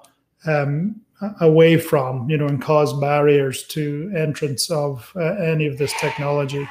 um, 0.46 1.00
away 1.40 1.78
from, 1.78 2.28
you 2.30 2.36
know, 2.38 2.46
and 2.46 2.62
cause 2.62 2.98
barriers 3.00 3.66
to 3.68 4.12
entrance 4.16 4.70
of 4.70 5.12
uh, 5.16 5.20
any 5.36 5.66
of 5.66 5.78
this 5.78 5.92
technology. 6.00 6.68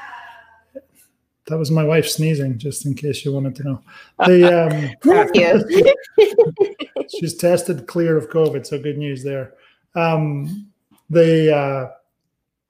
That 1.50 1.58
was 1.58 1.72
my 1.72 1.84
wife 1.84 2.08
sneezing, 2.08 2.58
just 2.58 2.86
in 2.86 2.94
case 2.94 3.25
you 3.25 3.34
wanted 3.34 3.56
to 3.56 3.63
know. 3.63 3.84
The, 4.25 4.63
um, 4.63 4.89
Thank 5.03 5.36
you. 5.36 7.06
she's 7.20 7.36
tested 7.36 7.88
clear 7.88 8.18
of 8.18 8.29
COVID, 8.29 8.65
so 8.65 8.82
good 8.82 8.98
news 8.98 9.24
there. 9.24 9.53
Um, 9.96 10.68
the 11.10 11.56
uh, 11.56 11.89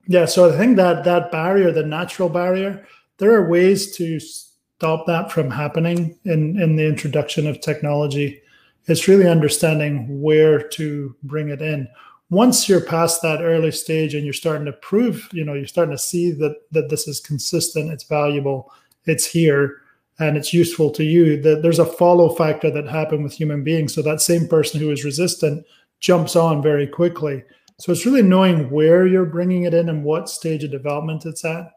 yeah, 0.07 0.25
so 0.25 0.51
I 0.51 0.57
think 0.57 0.77
that 0.77 1.03
that 1.03 1.31
barrier, 1.31 1.71
the 1.71 1.85
natural 1.85 2.29
barrier, 2.29 2.85
there 3.17 3.33
are 3.33 3.49
ways 3.49 3.95
to 3.97 4.19
stop 4.19 5.05
that 5.07 5.31
from 5.31 5.51
happening 5.51 6.17
in 6.25 6.59
in 6.59 6.75
the 6.75 6.87
introduction 6.87 7.47
of 7.47 7.61
technology. 7.61 8.41
It's 8.87 9.07
really 9.07 9.27
understanding 9.27 10.21
where 10.21 10.61
to 10.69 11.15
bring 11.23 11.49
it 11.49 11.61
in 11.61 11.87
once 12.29 12.69
you're 12.69 12.81
past 12.81 13.21
that 13.21 13.41
early 13.41 13.71
stage 13.71 14.13
and 14.13 14.23
you're 14.23 14.33
starting 14.33 14.65
to 14.65 14.73
prove, 14.73 15.27
you 15.31 15.43
know, 15.43 15.53
you're 15.53 15.65
starting 15.65 15.95
to 15.95 16.01
see 16.01 16.31
that 16.31 16.55
that 16.71 16.89
this 16.89 17.07
is 17.07 17.19
consistent, 17.19 17.91
it's 17.91 18.03
valuable, 18.03 18.71
it's 19.05 19.25
here, 19.25 19.81
and 20.19 20.37
it's 20.37 20.53
useful 20.53 20.91
to 20.91 21.03
you. 21.03 21.41
That 21.41 21.63
there's 21.63 21.79
a 21.79 21.85
follow 21.85 22.29
factor 22.29 22.69
that 22.71 22.87
happened 22.87 23.23
with 23.23 23.33
human 23.33 23.63
beings. 23.63 23.93
So 23.93 24.01
that 24.03 24.21
same 24.21 24.47
person 24.47 24.79
who 24.79 24.91
is 24.91 25.03
resistant 25.03 25.65
jumps 25.99 26.35
on 26.35 26.61
very 26.61 26.87
quickly. 26.87 27.43
So 27.79 27.91
it's 27.91 28.05
really 28.05 28.21
knowing 28.21 28.69
where 28.69 29.07
you're 29.07 29.25
bringing 29.25 29.63
it 29.63 29.73
in 29.73 29.89
and 29.89 30.03
what 30.03 30.29
stage 30.29 30.63
of 30.63 30.71
development 30.71 31.25
it's 31.25 31.45
at, 31.45 31.71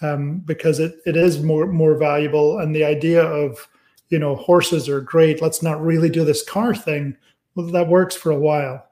um, 0.00 0.38
because 0.46 0.80
it 0.80 0.96
it 1.04 1.16
is 1.16 1.42
more 1.42 1.66
more 1.66 1.96
valuable. 1.96 2.60
And 2.60 2.74
the 2.74 2.84
idea 2.84 3.22
of 3.22 3.68
you 4.08 4.18
know 4.18 4.34
horses 4.34 4.88
are 4.88 5.02
great. 5.02 5.42
Let's 5.42 5.62
not 5.62 5.82
really 5.82 6.08
do 6.08 6.24
this 6.24 6.42
car 6.42 6.74
thing. 6.74 7.18
Well, 7.54 7.66
that 7.66 7.88
works 7.88 8.16
for 8.16 8.30
a 8.30 8.38
while 8.38 8.86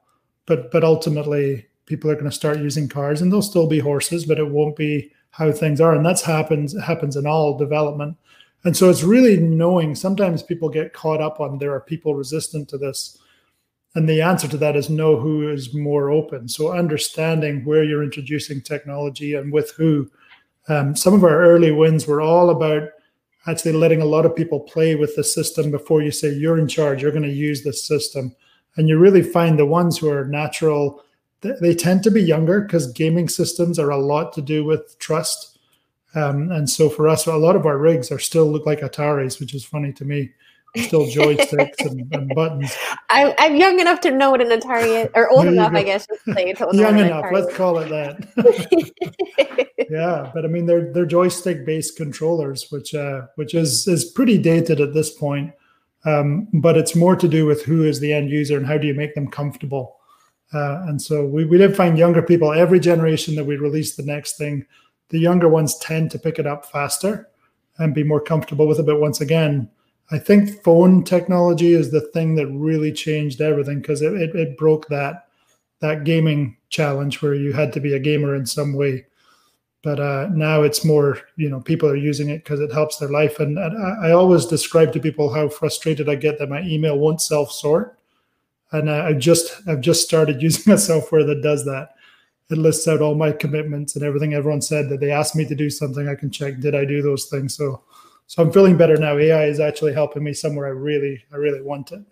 but 0.49 0.73
but 0.73 0.83
ultimately 0.83 1.67
people 1.87 2.11
are 2.11 2.15
going 2.15 2.25
to 2.25 2.33
start 2.33 2.59
using 2.59 2.89
cars 2.89 3.21
and 3.23 3.33
they'll 3.33 3.41
still 3.41 3.69
be 3.69 3.79
horses 3.79 4.27
but 4.27 4.39
it 4.39 4.51
won't 4.51 4.75
be 4.77 5.13
how 5.31 5.53
things 5.53 5.81
are. 5.81 5.95
And 5.95 6.05
that's 6.05 6.23
happens 6.23 6.77
happens 6.83 7.15
in 7.17 7.27
all 7.27 7.57
development. 7.57 8.17
And 8.65 8.77
so 8.77 8.91
it's 8.91 9.05
really 9.05 9.37
knowing 9.37 9.95
sometimes 9.95 10.43
people 10.43 10.69
get 10.69 10.93
caught 10.93 11.21
up 11.21 11.39
on 11.39 11.59
there 11.59 11.73
are 11.73 11.81
people 11.81 12.17
resistant 12.17 12.69
to 12.71 12.79
this. 12.79 13.17
And 13.95 14.09
the 14.09 14.21
answer 14.21 14.49
to 14.49 14.57
that 14.57 14.77
is 14.77 14.91
know 14.91 15.19
who 15.19 15.49
is 15.49 15.75
more 15.75 16.11
open. 16.11 16.49
So 16.49 16.73
understanding 16.73 17.65
where 17.65 17.85
you're 17.85 18.03
introducing 18.03 18.61
technology 18.61 19.35
and 19.35 19.53
with 19.53 19.71
who. 19.73 20.11
Um, 20.69 20.95
some 20.95 21.15
of 21.15 21.25
our 21.25 21.41
early 21.41 21.71
wins 21.71 22.07
were 22.07 22.21
all 22.21 22.51
about 22.51 22.91
actually 23.47 23.73
letting 23.73 24.03
a 24.03 24.07
lot 24.07 24.27
of 24.27 24.37
people 24.37 24.61
play 24.61 24.95
with 24.95 25.17
the 25.17 25.25
system 25.25 25.71
before 25.71 26.03
you 26.03 26.11
say 26.11 26.31
you're 26.31 26.59
in 26.59 26.69
charge 26.69 27.01
you're 27.01 27.13
going 27.13 27.23
to 27.23 27.31
use 27.31 27.63
this 27.63 27.87
system 27.87 28.35
and 28.79 28.89
you 28.89 28.99
really 28.99 29.23
find 29.23 29.59
the 29.59 29.67
ones 29.67 29.99
who 29.99 30.09
are 30.09 30.25
natural 30.25 31.03
they 31.41 31.75
tend 31.75 32.03
to 32.03 32.11
be 32.11 32.23
younger 32.23 32.61
because 32.63 32.91
gaming 32.93 33.29
systems 33.29 33.79
are 33.79 33.91
a 33.91 33.99
lot 33.99 34.33
to 34.33 34.43
do 34.43 34.65
with 34.65 34.99
trust. 34.99 35.59
Um, 36.15 36.51
and 36.51 36.69
so 36.69 36.89
for 36.89 37.09
us 37.09 37.27
a 37.27 37.37
lot 37.37 37.55
of 37.55 37.67
our 37.67 37.79
rigs 37.79 38.11
are 38.11 38.19
still 38.19 38.51
look 38.51 38.67
like 38.67 38.81
ataris 38.81 39.39
which 39.39 39.55
is 39.55 39.65
funny 39.65 39.93
to 39.93 40.05
me. 40.05 40.31
Still 40.77 41.07
joysticks 41.07 41.81
and, 41.81 42.13
and, 42.13 42.35
buttons. 42.35 42.77
I, 43.11 43.35
am 43.39 43.57
young 43.57 43.81
enough 43.81 44.01
to 44.01 44.11
know 44.11 44.31
what 44.31 44.41
an 44.41 44.49
atari 44.49 45.05
is 45.05 45.11
or 45.15 45.29
old 45.31 45.47
enough 45.47 45.73
i 45.73 45.83
guess 45.83 46.07
to 46.07 46.17
play 46.25 46.51
it. 46.51 46.61
young 46.75 46.99
enough 46.99 47.27
let's 47.33 47.55
call 47.57 47.79
it 47.79 47.89
that. 47.89 48.93
Yeah 49.91 50.31
but 50.35 50.45
i 50.45 50.49
mean 50.49 50.67
they're 50.67 50.93
they're 50.93 51.07
joystick 51.07 51.65
based 51.65 51.97
controllers 51.97 52.71
which 52.71 52.95
uh 52.95 53.23
which 53.37 53.55
is 53.55 53.89
is 53.89 54.05
pretty 54.05 54.37
dated 54.37 54.83
at 54.83 54.93
this 54.93 55.11
point 55.11 55.55
um, 56.05 56.49
but 56.53 56.77
it's 56.77 56.95
more 56.95 57.17
to 57.17 57.29
do 57.29 57.47
with 57.47 57.65
who 57.65 57.85
is 57.85 58.01
the 58.01 58.13
end 58.13 58.31
user 58.31 58.57
and 58.57 58.67
how 58.67 58.79
do 58.79 58.87
you 58.87 58.95
make 58.95 59.15
them 59.15 59.29
comfortable. 59.29 59.97
Uh, 60.53 60.83
and 60.87 61.01
so 61.01 61.25
we, 61.25 61.45
we 61.45 61.59
did 61.59 61.77
find 61.77 61.99
younger 61.99 62.23
people 62.23 62.53
every 62.53 62.81
generation 62.81 63.35
that 63.35 63.45
we 63.45 63.57
release 63.57 63.97
the 63.97 64.03
next 64.03 64.39
thing, 64.39 64.65
the 65.11 65.19
younger 65.19 65.49
ones 65.49 65.77
tend 65.79 66.11
to 66.11 66.19
pick 66.19 66.39
it 66.39 66.47
up 66.47 66.65
faster 66.67 67.29
and 67.79 67.95
be 67.95 68.05
more 68.05 68.21
comfortable 68.21 68.67
with 68.67 68.79
it. 68.79 68.87
But 68.87 69.01
once 69.01 69.21
again, 69.21 69.69
I 70.11 70.19
think 70.19 70.63
phone 70.63 71.05
technology 71.05 71.75
is 71.75 71.91
the 71.91 72.01
thing 72.01 72.35
that 72.37 72.47
really 72.49 72.93
changed 72.93 73.41
everything 73.41 73.81
because 73.81 74.01
it, 74.01 74.15
it, 74.15 74.35
it 74.35 74.57
broke 74.57 74.89
that 74.89 75.27
that 75.81 76.05
gaming 76.05 76.57
challenge 76.71 77.23
where 77.23 77.35
you 77.35 77.53
had 77.53 77.73
to 77.73 77.81
be 77.81 77.95
a 77.95 78.01
gamer 78.01 78.35
in 78.35 78.47
some 78.47 78.75
way 78.75 79.07
but 79.89 80.01
uh, 80.01 80.29
now 80.35 80.61
it's 80.61 80.85
more 80.85 81.19
you 81.37 81.49
know 81.49 81.61
people 81.63 81.89
are 81.89 81.97
using 81.97 82.29
it 82.29 82.45
because 82.45 82.61
it 82.61 82.71
helps 82.71 82.99
their 82.99 83.09
life. 83.09 83.41
And, 83.41 83.57
and 83.59 83.75
I, 83.83 84.09
I, 84.09 84.13
always 84.13 84.45
describe 84.45 84.93
to 84.93 85.01
people 85.01 85.33
how 85.33 85.49
frustrated 85.49 86.11
i 86.11 86.15
get 86.15 86.39
that 86.39 86.51
my 86.51 86.61
email 86.61 86.99
won't 86.99 87.23
self-sort. 87.23 87.99
And 88.73 88.91
i've 88.91 89.19
just 89.19 89.67
i've 89.67 89.81
just 89.81 90.05
started 90.05 90.43
using 90.49 90.75
a 90.75 90.77
software 90.77 91.25
that 91.25 91.43
does 91.43 91.65
that. 91.65 91.95
It 92.51 92.59
lists 92.59 92.87
out 92.87 93.01
all 93.01 93.15
my 93.15 93.33
commitments 93.33 93.97
and 93.97 94.05
everything 94.05 94.35
everyone 94.35 94.61
said 94.61 94.91
that 94.91 95.01
they 95.01 95.11
asked 95.11 95.35
me 95.35 95.47
to 95.47 95.55
do 95.55 95.71
something 95.71 96.07
i 96.07 96.15
can 96.15 96.31
check 96.31 96.61
did 96.61 96.75
i 96.75 96.85
do 96.85 97.01
those 97.01 97.25
things? 97.25 97.57
So 97.57 97.83
so 98.27 98.43
i'm 98.43 98.53
feeling 98.53 98.77
better 98.77 98.99
now. 98.99 99.17
Ai 99.17 99.45
is 99.45 99.59
actually 99.59 99.95
helping 99.95 100.23
me 100.23 100.35
somewhere 100.35 100.67
i 100.67 100.71
really 100.91 101.25
i 101.33 101.37
really 101.37 101.63
want 101.63 101.93
it 101.93 102.03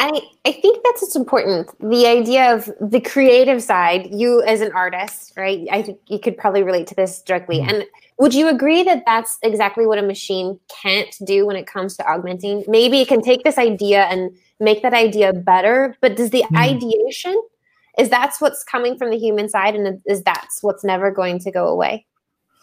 I, 0.00 0.20
I 0.44 0.52
think 0.52 0.82
that's 0.84 1.02
what's 1.02 1.16
important. 1.16 1.70
The 1.78 2.06
idea 2.06 2.54
of 2.54 2.70
the 2.80 3.00
creative 3.00 3.62
side, 3.62 4.08
you 4.12 4.42
as 4.42 4.60
an 4.60 4.72
artist, 4.72 5.32
right? 5.36 5.66
I 5.70 5.82
think 5.82 6.00
you 6.08 6.18
could 6.18 6.36
probably 6.36 6.62
relate 6.62 6.86
to 6.88 6.94
this 6.94 7.22
directly. 7.22 7.60
Mm. 7.60 7.72
And 7.72 7.84
would 8.18 8.34
you 8.34 8.48
agree 8.48 8.82
that 8.82 9.04
that's 9.06 9.38
exactly 9.42 9.86
what 9.86 9.98
a 9.98 10.02
machine 10.02 10.58
can't 10.82 11.14
do 11.24 11.46
when 11.46 11.56
it 11.56 11.66
comes 11.66 11.96
to 11.96 12.06
augmenting? 12.10 12.64
Maybe 12.68 13.00
it 13.00 13.08
can 13.08 13.22
take 13.22 13.44
this 13.44 13.56
idea 13.56 14.04
and 14.04 14.34
make 14.60 14.82
that 14.82 14.94
idea 14.94 15.32
better, 15.32 15.96
but 16.00 16.16
does 16.16 16.30
the 16.30 16.44
mm. 16.52 16.58
ideation, 16.58 17.40
is 17.96 18.08
that's 18.08 18.40
what's 18.40 18.64
coming 18.64 18.98
from 18.98 19.10
the 19.10 19.18
human 19.18 19.48
side 19.48 19.74
and 19.76 20.02
is 20.06 20.22
that's 20.22 20.62
what's 20.62 20.84
never 20.84 21.10
going 21.10 21.38
to 21.38 21.50
go 21.50 21.68
away? 21.68 22.04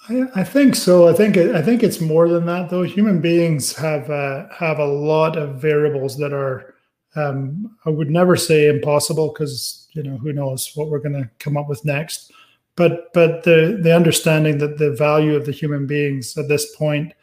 I, 0.10 0.24
I 0.36 0.44
think 0.44 0.76
so. 0.76 1.08
I 1.08 1.14
think 1.14 1.38
I 1.38 1.62
think 1.62 1.84
it's 1.84 2.02
more 2.02 2.28
than 2.28 2.46
that, 2.48 2.70
though. 2.70 2.84
Human 2.84 3.22
beings 3.22 3.76
have 3.76 4.10
uh, 4.10 4.48
have 4.58 4.80
a 4.80 4.86
lot 4.86 5.38
of 5.38 5.62
variables 5.62 6.18
that 6.18 6.34
are 6.34 6.71
um, 7.16 7.76
I 7.86 7.90
would 7.90 8.10
never 8.10 8.36
say 8.36 8.68
impossible 8.68 9.30
because 9.30 9.88
you 9.94 10.04
know 10.04 10.18
who 10.18 10.34
knows 10.34 10.72
what 10.76 10.90
we're 10.90 11.00
going 11.00 11.22
to 11.22 11.30
come 11.40 11.58
up 11.58 11.68
with 11.68 11.84
next. 11.86 12.32
But 12.76 13.14
but 13.14 13.44
the 13.44 13.80
the 13.82 13.96
understanding 13.96 14.58
that 14.60 14.78
the 14.78 14.92
value 14.92 15.36
of 15.36 15.46
the 15.46 15.52
human 15.52 15.88
beings 15.88 16.38
at 16.38 16.48
this 16.48 16.76
point 16.76 17.14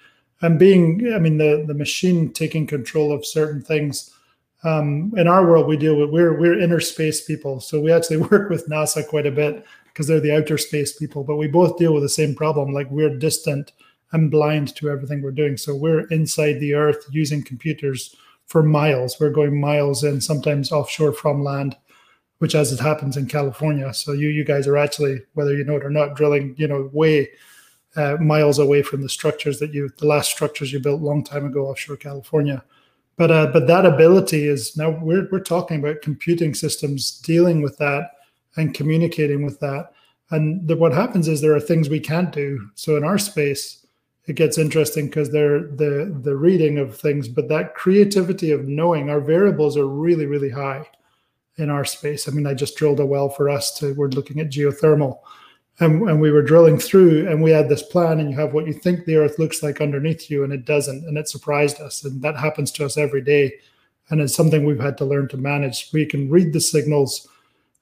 and 0.43 0.59
being 0.59 1.13
I 1.15 1.19
mean 1.19 1.39
the 1.39 1.65
the 1.67 1.75
machine 1.75 2.33
taking 2.33 2.67
control 2.67 3.13
of 3.13 3.27
certain 3.27 3.63
things. 3.63 4.15
Um, 4.65 5.13
in 5.17 5.29
our 5.29 5.47
world, 5.47 5.69
we 5.69 5.77
deal 5.77 5.97
with 5.97 6.11
we're 6.11 6.39
we're 6.39 6.61
inner 6.61 6.81
space 6.81 7.25
people, 7.25 7.61
so 7.61 7.81
we 7.81 7.93
actually 7.93 8.17
work 8.31 8.51
with 8.51 8.69
NASA 8.69 9.07
quite 9.07 9.27
a 9.27 9.31
bit 9.31 9.65
because 9.87 10.07
they're 10.07 10.21
the 10.21 10.37
outer 10.37 10.59
space 10.59 10.93
people. 10.93 11.25
But 11.25 11.37
we 11.37 11.49
both 11.49 11.79
deal 11.79 11.95
with 11.95 12.03
the 12.03 12.09
same 12.09 12.35
problem, 12.35 12.73
like 12.73 12.91
we're 12.91 13.17
distant 13.17 13.73
and 14.13 14.31
blind 14.31 14.75
to 14.77 14.91
everything 14.91 15.23
we're 15.23 15.31
doing. 15.31 15.57
So 15.57 15.75
we're 15.75 16.07
inside 16.09 16.55
the 16.61 16.75
Earth 16.75 17.07
using 17.11 17.43
computers 17.43 18.17
for 18.49 18.63
miles. 18.63 19.21
We're 19.21 19.31
going 19.31 19.61
miles 19.61 20.03
in, 20.03 20.21
sometimes 20.21 20.73
offshore 20.73 21.13
from 21.13 21.45
land, 21.45 21.77
which 22.39 22.55
as 22.55 22.73
it 22.73 22.81
happens 22.81 23.17
in 23.17 23.27
California. 23.27 23.93
So 23.95 24.13
you 24.13 24.29
you 24.29 24.45
guys 24.45 24.67
are 24.67 24.77
actually, 24.77 25.21
whether 25.35 25.55
you 25.55 25.65
know 25.65 25.77
it 25.77 25.85
or 25.85 25.91
not, 25.91 26.17
drilling, 26.17 26.55
you 26.59 26.67
know, 26.67 26.91
way 26.93 27.31
uh, 27.97 28.17
miles 28.17 28.59
away 28.59 28.83
from 28.83 29.03
the 29.03 29.09
structures 29.09 29.59
that 29.61 29.73
you, 29.73 29.91
the 29.99 30.07
last 30.07 30.31
structures 30.31 30.73
you 30.73 30.81
built 30.81 31.01
long 31.01 31.25
time 31.25 31.45
ago 31.45 31.67
offshore 31.67 31.97
California. 31.97 32.65
But 33.17 33.31
uh, 33.31 33.47
but 33.49 33.67
that 33.67 33.85
ability 33.85 34.47
is 34.47 34.77
now 34.77 34.91
we're 34.91 35.29
we're 35.31 35.41
talking 35.41 35.79
about 35.81 36.03
computing 36.03 36.55
systems 36.55 37.21
dealing 37.21 37.63
with 37.63 37.77
that 37.79 38.13
and 38.57 38.75
communicating 38.75 39.45
with 39.45 39.61
that. 39.61 39.93
And 40.31 40.67
the, 40.69 40.77
what 40.77 40.93
happens 40.93 41.27
is 41.27 41.41
there 41.41 41.57
are 41.57 41.61
things 41.61 41.89
we 41.89 42.01
can't 42.01 42.33
do. 42.33 42.71
So 42.75 42.97
in 42.97 43.05
our 43.05 43.19
space, 43.19 43.87
it 44.29 44.37
gets 44.37 44.59
interesting 44.59 45.07
because 45.07 45.31
they're 45.33 45.61
the 45.61 46.17
the 46.23 46.37
reading 46.37 46.79
of 46.79 46.97
things, 46.97 47.29
but 47.29 47.49
that 47.49 47.75
creativity 47.75 48.51
of 48.51 48.69
knowing 48.69 49.09
our 49.09 49.21
variables 49.21 49.77
are 49.77 49.89
really 49.89 50.27
really 50.27 50.51
high 50.51 50.87
in 51.57 51.71
our 51.71 51.85
space. 51.85 52.29
I 52.29 52.33
mean, 52.33 52.47
I 52.47 52.55
just 52.55 52.77
drilled 52.77 53.01
a 53.01 53.07
well 53.07 53.31
for 53.31 53.49
us 53.49 53.77
to 53.79 53.95
we're 53.95 54.09
looking 54.09 54.39
at 54.39 54.51
geothermal, 54.51 55.21
and 55.81 56.09
and 56.09 56.21
we 56.21 56.31
were 56.31 56.43
drilling 56.43 56.79
through, 56.79 57.27
and 57.27 57.43
we 57.43 57.51
had 57.51 57.71
this 57.71 57.83
plan, 57.83 58.21
and 58.21 58.31
you 58.31 58.37
have 58.37 58.53
what 58.53 58.67
you 58.67 58.75
think 58.75 59.07
the 59.07 59.17
Earth 59.17 59.39
looks 59.39 59.63
like 59.63 59.81
underneath 59.81 60.31
you, 60.31 60.45
and 60.45 60.53
it 60.53 60.67
doesn't, 60.67 61.07
and 61.07 61.17
it 61.17 61.29
surprised 61.29 61.81
us, 61.81 62.05
and 62.05 62.21
that 62.21 62.37
happens 62.37 62.71
to 62.73 62.85
us 62.85 62.99
every 62.99 63.23
day, 63.23 63.55
and 64.11 64.21
it's 64.21 64.37
something 64.37 64.67
we've 64.67 64.79
had 64.79 64.99
to 64.99 65.07
learn 65.07 65.29
to 65.29 65.39
manage. 65.39 65.89
We 65.93 66.05
can 66.05 66.29
read 66.29 66.53
the 66.53 66.61
signals 66.61 67.27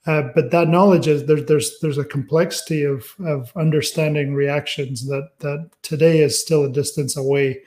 uh, 0.07 0.23
but 0.35 0.53
that 0.53 0.69
knowledge 0.69 1.09
is 1.09 1.27
there, 1.27 1.41
there's 1.41 1.79
there's 1.81 1.99
a 1.99 2.05
complexity 2.05 2.85
of 2.85 3.15
of 3.25 3.53
understanding 3.57 4.35
reactions 4.35 5.07
that 5.07 5.31
that 5.41 5.69
today 5.83 6.21
is 6.21 6.41
still 6.41 6.65
a 6.65 6.73
distance 6.73 7.17
away. 7.17 7.61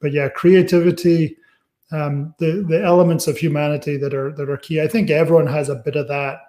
But 0.00 0.12
yeah, 0.12 0.28
creativity, 0.28 1.38
um, 1.90 2.34
the 2.38 2.64
the 2.68 2.82
elements 2.82 3.26
of 3.26 3.38
humanity 3.38 3.96
that 3.96 4.12
are 4.12 4.30
that 4.32 4.50
are 4.50 4.58
key. 4.58 4.82
I 4.82 4.88
think 4.88 5.10
everyone 5.10 5.46
has 5.46 5.70
a 5.70 5.76
bit 5.76 5.96
of 5.96 6.06
that 6.08 6.40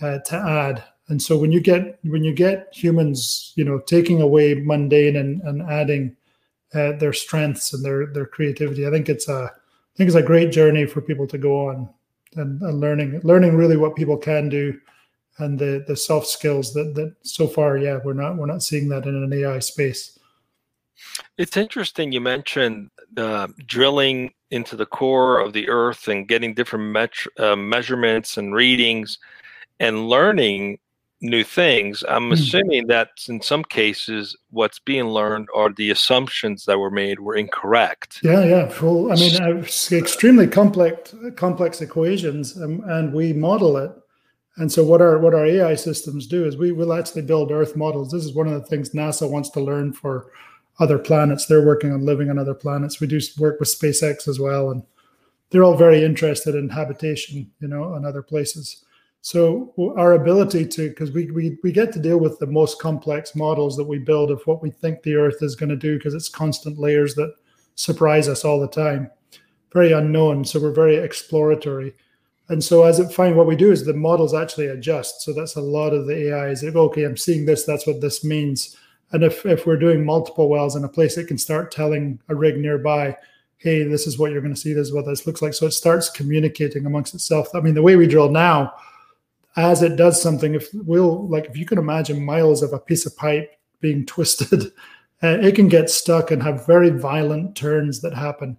uh, 0.00 0.18
to 0.26 0.36
add. 0.36 0.84
And 1.08 1.22
so 1.22 1.38
when 1.38 1.52
you 1.52 1.60
get 1.60 2.00
when 2.02 2.24
you 2.24 2.34
get 2.34 2.68
humans, 2.72 3.52
you 3.54 3.64
know, 3.64 3.78
taking 3.78 4.20
away 4.20 4.54
mundane 4.54 5.14
and 5.14 5.40
and 5.42 5.62
adding 5.70 6.16
uh, 6.74 6.92
their 6.98 7.12
strengths 7.12 7.72
and 7.72 7.84
their 7.84 8.06
their 8.06 8.26
creativity, 8.26 8.88
I 8.88 8.90
think 8.90 9.08
it's 9.08 9.28
a 9.28 9.52
I 9.52 9.96
think 9.96 10.08
it's 10.08 10.16
a 10.16 10.22
great 10.22 10.50
journey 10.50 10.86
for 10.86 11.00
people 11.00 11.28
to 11.28 11.38
go 11.38 11.68
on 11.68 11.88
and, 12.36 12.60
and 12.62 12.80
learning 12.80 13.20
learning 13.24 13.56
really 13.56 13.76
what 13.76 13.96
people 13.96 14.16
can 14.16 14.48
do 14.48 14.78
and 15.38 15.58
the 15.58 15.84
the 15.86 15.96
soft 15.96 16.26
skills 16.26 16.72
that 16.72 16.94
that 16.94 17.14
so 17.22 17.46
far 17.46 17.76
yeah 17.76 17.98
we're 18.04 18.12
not 18.12 18.36
we're 18.36 18.46
not 18.46 18.62
seeing 18.62 18.88
that 18.88 19.06
in 19.06 19.14
an 19.14 19.32
ai 19.32 19.58
space. 19.58 20.18
It's 21.38 21.56
interesting 21.56 22.12
you 22.12 22.20
mentioned 22.20 22.90
drilling 23.66 24.32
into 24.50 24.76
the 24.76 24.86
core 24.86 25.38
of 25.38 25.52
the 25.52 25.68
earth 25.68 26.08
and 26.08 26.28
getting 26.28 26.54
different 26.54 26.84
met- 26.86 27.38
uh, 27.38 27.56
measurements 27.56 28.36
and 28.36 28.54
readings 28.54 29.18
and 29.78 30.08
learning 30.08 30.78
new 31.20 31.44
things. 31.44 32.02
I'm 32.08 32.30
mm. 32.30 32.32
assuming 32.32 32.86
that 32.86 33.10
in 33.28 33.40
some 33.42 33.64
cases, 33.64 34.36
what's 34.50 34.78
being 34.78 35.06
learned 35.06 35.48
are 35.54 35.70
the 35.70 35.90
assumptions 35.90 36.64
that 36.64 36.78
were 36.78 36.90
made 36.90 37.20
were 37.20 37.36
incorrect. 37.36 38.20
Yeah, 38.22 38.44
yeah. 38.44 38.68
Full. 38.68 39.12
I 39.12 39.16
mean, 39.16 39.34
it's 39.58 39.92
extremely 39.92 40.46
complex 40.46 41.14
complex 41.36 41.80
equations, 41.80 42.60
um, 42.60 42.82
and 42.86 43.12
we 43.12 43.32
model 43.32 43.76
it. 43.76 43.92
And 44.56 44.70
so, 44.70 44.84
what 44.84 45.00
our 45.00 45.18
what 45.18 45.34
our 45.34 45.46
AI 45.46 45.74
systems 45.74 46.26
do 46.26 46.44
is 46.44 46.56
we 46.56 46.72
will 46.72 46.92
actually 46.92 47.22
build 47.22 47.50
Earth 47.50 47.76
models. 47.76 48.10
This 48.10 48.24
is 48.24 48.34
one 48.34 48.48
of 48.48 48.54
the 48.54 48.66
things 48.66 48.90
NASA 48.90 49.30
wants 49.30 49.50
to 49.50 49.60
learn 49.60 49.92
for 49.92 50.30
other 50.78 50.98
planets. 50.98 51.46
They're 51.46 51.64
working 51.64 51.92
on 51.92 52.04
living 52.04 52.30
on 52.30 52.38
other 52.38 52.54
planets. 52.54 53.00
We 53.00 53.06
do 53.06 53.20
work 53.38 53.60
with 53.60 53.68
SpaceX 53.68 54.26
as 54.26 54.40
well, 54.40 54.70
and 54.70 54.82
they're 55.50 55.64
all 55.64 55.76
very 55.76 56.04
interested 56.04 56.54
in 56.54 56.68
habitation, 56.68 57.50
you 57.60 57.68
know, 57.68 57.94
on 57.94 58.04
other 58.04 58.22
places. 58.22 58.84
So 59.22 59.74
our 59.98 60.14
ability 60.14 60.66
to, 60.66 60.88
because 60.88 61.12
we, 61.12 61.30
we 61.30 61.58
we 61.62 61.72
get 61.72 61.92
to 61.92 61.98
deal 61.98 62.18
with 62.18 62.38
the 62.38 62.46
most 62.46 62.80
complex 62.80 63.34
models 63.34 63.76
that 63.76 63.84
we 63.84 63.98
build 63.98 64.30
of 64.30 64.42
what 64.46 64.62
we 64.62 64.70
think 64.70 65.02
the 65.02 65.16
Earth 65.16 65.42
is 65.42 65.54
going 65.54 65.68
to 65.68 65.76
do, 65.76 65.98
because 65.98 66.14
it's 66.14 66.28
constant 66.28 66.78
layers 66.78 67.14
that 67.16 67.34
surprise 67.74 68.28
us 68.28 68.44
all 68.44 68.58
the 68.58 68.68
time, 68.68 69.10
very 69.72 69.92
unknown. 69.92 70.44
So 70.44 70.58
we're 70.58 70.72
very 70.72 70.96
exploratory, 70.96 71.94
and 72.48 72.64
so 72.64 72.84
as 72.84 72.98
it 72.98 73.12
find 73.12 73.36
what 73.36 73.46
we 73.46 73.56
do 73.56 73.70
is 73.70 73.84
the 73.84 73.92
models 73.92 74.32
actually 74.32 74.68
adjust. 74.68 75.20
So 75.20 75.34
that's 75.34 75.56
a 75.56 75.60
lot 75.60 75.92
of 75.92 76.06
the 76.06 76.28
AI 76.28 76.48
is 76.48 76.62
like, 76.62 76.74
okay, 76.74 77.04
I'm 77.04 77.16
seeing 77.16 77.44
this, 77.44 77.64
that's 77.64 77.86
what 77.86 78.00
this 78.00 78.24
means. 78.24 78.76
And 79.12 79.22
if 79.22 79.44
if 79.44 79.66
we're 79.66 79.76
doing 79.76 80.02
multiple 80.02 80.48
wells 80.48 80.76
in 80.76 80.84
a 80.84 80.88
place, 80.88 81.18
it 81.18 81.28
can 81.28 81.36
start 81.36 81.72
telling 81.72 82.18
a 82.30 82.34
rig 82.34 82.56
nearby, 82.56 83.14
hey, 83.58 83.82
this 83.82 84.06
is 84.06 84.18
what 84.18 84.32
you're 84.32 84.40
going 84.40 84.54
to 84.54 84.60
see, 84.60 84.72
this 84.72 84.88
is 84.88 84.94
what 84.94 85.04
this 85.04 85.26
looks 85.26 85.42
like. 85.42 85.52
So 85.52 85.66
it 85.66 85.72
starts 85.72 86.08
communicating 86.08 86.86
amongst 86.86 87.12
itself. 87.12 87.48
I 87.54 87.60
mean, 87.60 87.74
the 87.74 87.82
way 87.82 87.96
we 87.96 88.06
drill 88.06 88.30
now 88.30 88.72
as 89.56 89.82
it 89.82 89.96
does 89.96 90.20
something, 90.20 90.54
if 90.54 90.68
we'll 90.74 91.26
like 91.28 91.46
if 91.46 91.56
you 91.56 91.66
can 91.66 91.78
imagine 91.78 92.24
miles 92.24 92.62
of 92.62 92.72
a 92.72 92.78
piece 92.78 93.06
of 93.06 93.16
pipe 93.16 93.56
being 93.80 94.06
twisted, 94.06 94.72
uh, 95.22 95.38
it 95.40 95.54
can 95.54 95.68
get 95.68 95.90
stuck 95.90 96.30
and 96.30 96.42
have 96.42 96.66
very 96.66 96.90
violent 96.90 97.56
turns 97.56 98.00
that 98.00 98.14
happen. 98.14 98.56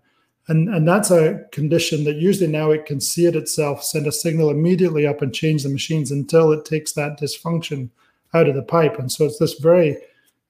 And, 0.48 0.70
and 0.70 0.88
that's 0.88 1.12
a 1.12 1.46
condition 1.52 2.04
that 2.04 2.16
usually 2.16 2.52
now 2.52 2.72
it 2.72 2.86
can 2.86 3.00
see 3.00 3.26
it 3.26 3.36
itself, 3.36 3.84
send 3.84 4.08
a 4.08 4.12
signal 4.12 4.50
immediately 4.50 5.06
up 5.08 5.22
and 5.22 5.34
change 5.34 5.64
the 5.64 5.70
machines 5.70 6.12
until 6.12 6.52
it 6.52 6.66
takes 6.66 6.94
that 6.94 7.20
dysfunction 7.20 7.90
out 8.34 8.50
of 8.50 8.56
the 8.56 8.64
pipe. 8.64 8.98
And 8.98 9.12
so 9.12 9.26
it's 9.26 9.38
this 9.40 9.54
very 9.60 9.98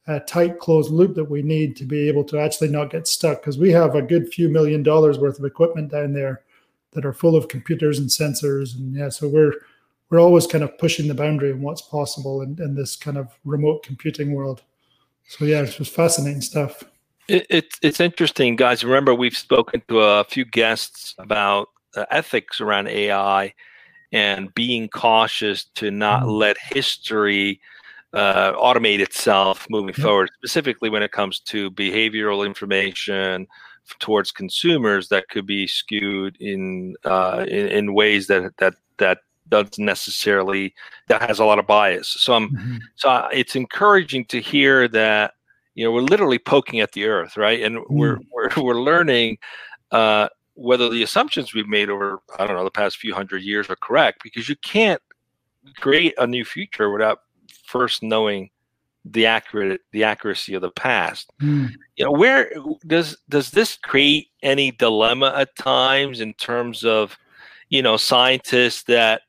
uh, 0.08 0.20
tight 0.22 0.60
closed 0.60 0.92
loop 0.92 1.16
that 1.16 1.30
we 1.30 1.42
need 1.42 1.76
to 1.76 1.86
be 1.86 2.08
able 2.08 2.24
to 2.26 2.40
actually 2.40 2.70
not 2.70 2.90
get 2.90 3.08
stuck 3.08 3.42
because 3.42 3.58
we 3.58 3.72
have 3.72 3.96
a 3.96 4.02
good 4.02 4.34
few 4.34 4.50
million 4.50 4.82
dollars 4.82 5.20
worth 5.20 5.38
of 5.38 5.46
equipment 5.46 5.92
down 5.92 6.14
there 6.14 6.42
that 6.92 7.06
are 7.06 7.14
full 7.14 7.36
of 7.36 7.48
computers 7.48 8.00
and 8.00 8.10
sensors. 8.10 8.76
And 8.76 8.96
yeah, 8.96 9.10
so 9.10 9.28
we're 9.28 9.54
we're 10.12 10.19
always 10.19 10.45
kind 10.45 10.63
of 10.63 10.78
pushing 10.78 11.08
the 11.08 11.15
boundary 11.15 11.54
on 11.54 11.62
what's 11.62 11.82
possible 11.82 12.41
in, 12.41 12.62
in 12.62 12.76
this 12.76 12.95
kind 12.95 13.17
of 13.17 13.30
remote 13.45 13.82
computing 13.82 14.34
world. 14.34 14.62
So 15.28 15.45
yeah, 15.45 15.62
it's 15.62 15.78
just 15.78 15.95
fascinating 15.95 16.41
stuff. 16.41 16.84
It, 17.28 17.47
it's 17.50 17.80
it's 17.82 18.00
interesting, 18.02 18.58
guys. 18.58 18.84
Remember, 18.84 19.15
we've 19.15 19.38
spoken 19.38 19.82
to 19.88 20.02
a 20.02 20.26
few 20.26 20.43
guests 20.43 21.15
about 21.17 21.69
uh, 21.95 22.06
ethics 22.12 22.60
around 22.60 22.89
AI 22.89 23.54
and 24.12 24.54
being 24.54 24.89
cautious 24.89 25.63
to 25.76 25.89
not 25.89 26.24
mm-hmm. 26.24 26.32
let 26.32 26.58
history 26.60 27.62
uh, 28.13 28.52
automate 28.54 29.00
itself 29.00 29.65
moving 29.69 29.93
mm-hmm. 29.93 30.02
forward. 30.02 30.30
Specifically, 30.38 30.89
when 30.89 31.04
it 31.04 31.13
comes 31.13 31.39
to 31.39 31.71
behavioral 31.71 32.45
information 32.45 33.47
towards 34.00 34.32
consumers 34.32 35.08
that 35.08 35.30
could 35.30 35.45
be 35.45 35.67
skewed 35.67 36.36
in 36.41 36.95
uh, 37.06 37.45
in, 37.47 37.67
in 37.67 37.93
ways 37.93 38.28
that 38.28 38.58
that 38.58 38.74
that 38.97 39.19
doesn't 39.52 39.78
necessarily 39.78 40.74
that 41.08 41.22
has 41.22 41.40
a 41.40 41.46
lot 41.46 41.60
of 41.60 41.68
bias. 41.68 42.08
So 42.08 42.34
I'm 42.34 42.50
mm-hmm. 42.50 42.78
so 42.96 43.28
it's 43.32 43.56
encouraging 43.56 44.26
to 44.26 44.42
hear 44.42 44.88
that 44.88 45.36
you 45.76 45.86
know 45.86 45.92
we're 45.92 46.02
literally 46.02 46.40
poking 46.40 46.80
at 46.80 46.94
the 46.94 47.06
earth, 47.06 47.38
right? 47.38 47.62
And 47.62 47.78
mm-hmm. 47.78 47.96
we're, 47.96 48.18
we're 48.32 48.50
we're 48.64 48.82
learning 48.82 49.38
uh, 49.92 50.30
whether 50.56 50.90
the 50.90 51.04
assumptions 51.04 51.54
we've 51.54 51.68
made 51.68 51.90
over 51.90 52.20
I 52.40 52.48
don't 52.48 52.56
know 52.56 52.64
the 52.64 52.72
past 52.72 52.98
few 52.98 53.14
hundred 53.14 53.44
years 53.44 53.70
are 53.70 53.76
correct 53.76 54.24
because 54.24 54.50
you 54.50 54.56
can't 54.56 55.02
create 55.78 56.16
a 56.18 56.26
new 56.26 56.44
future 56.44 56.90
without 56.90 57.20
first 57.66 58.02
knowing 58.02 58.50
the 59.06 59.26
accurate 59.26 59.82
the 59.92 60.04
accuracy 60.04 60.54
of 60.54 60.62
the 60.62 60.72
past. 60.72 61.32
Mm. 61.42 61.72
You 61.96 62.06
know, 62.06 62.12
where 62.12 62.52
does 62.86 63.18
does 63.30 63.52
this 63.52 63.78
create 63.78 64.28
any 64.44 64.72
dilemma 64.72 65.34
at 65.36 65.56
times 65.56 66.22
in 66.22 66.34
terms 66.36 66.84
of 66.84 67.18
you 67.70 67.82
know 67.82 67.98
scientists 67.98 68.84
that 68.84 69.24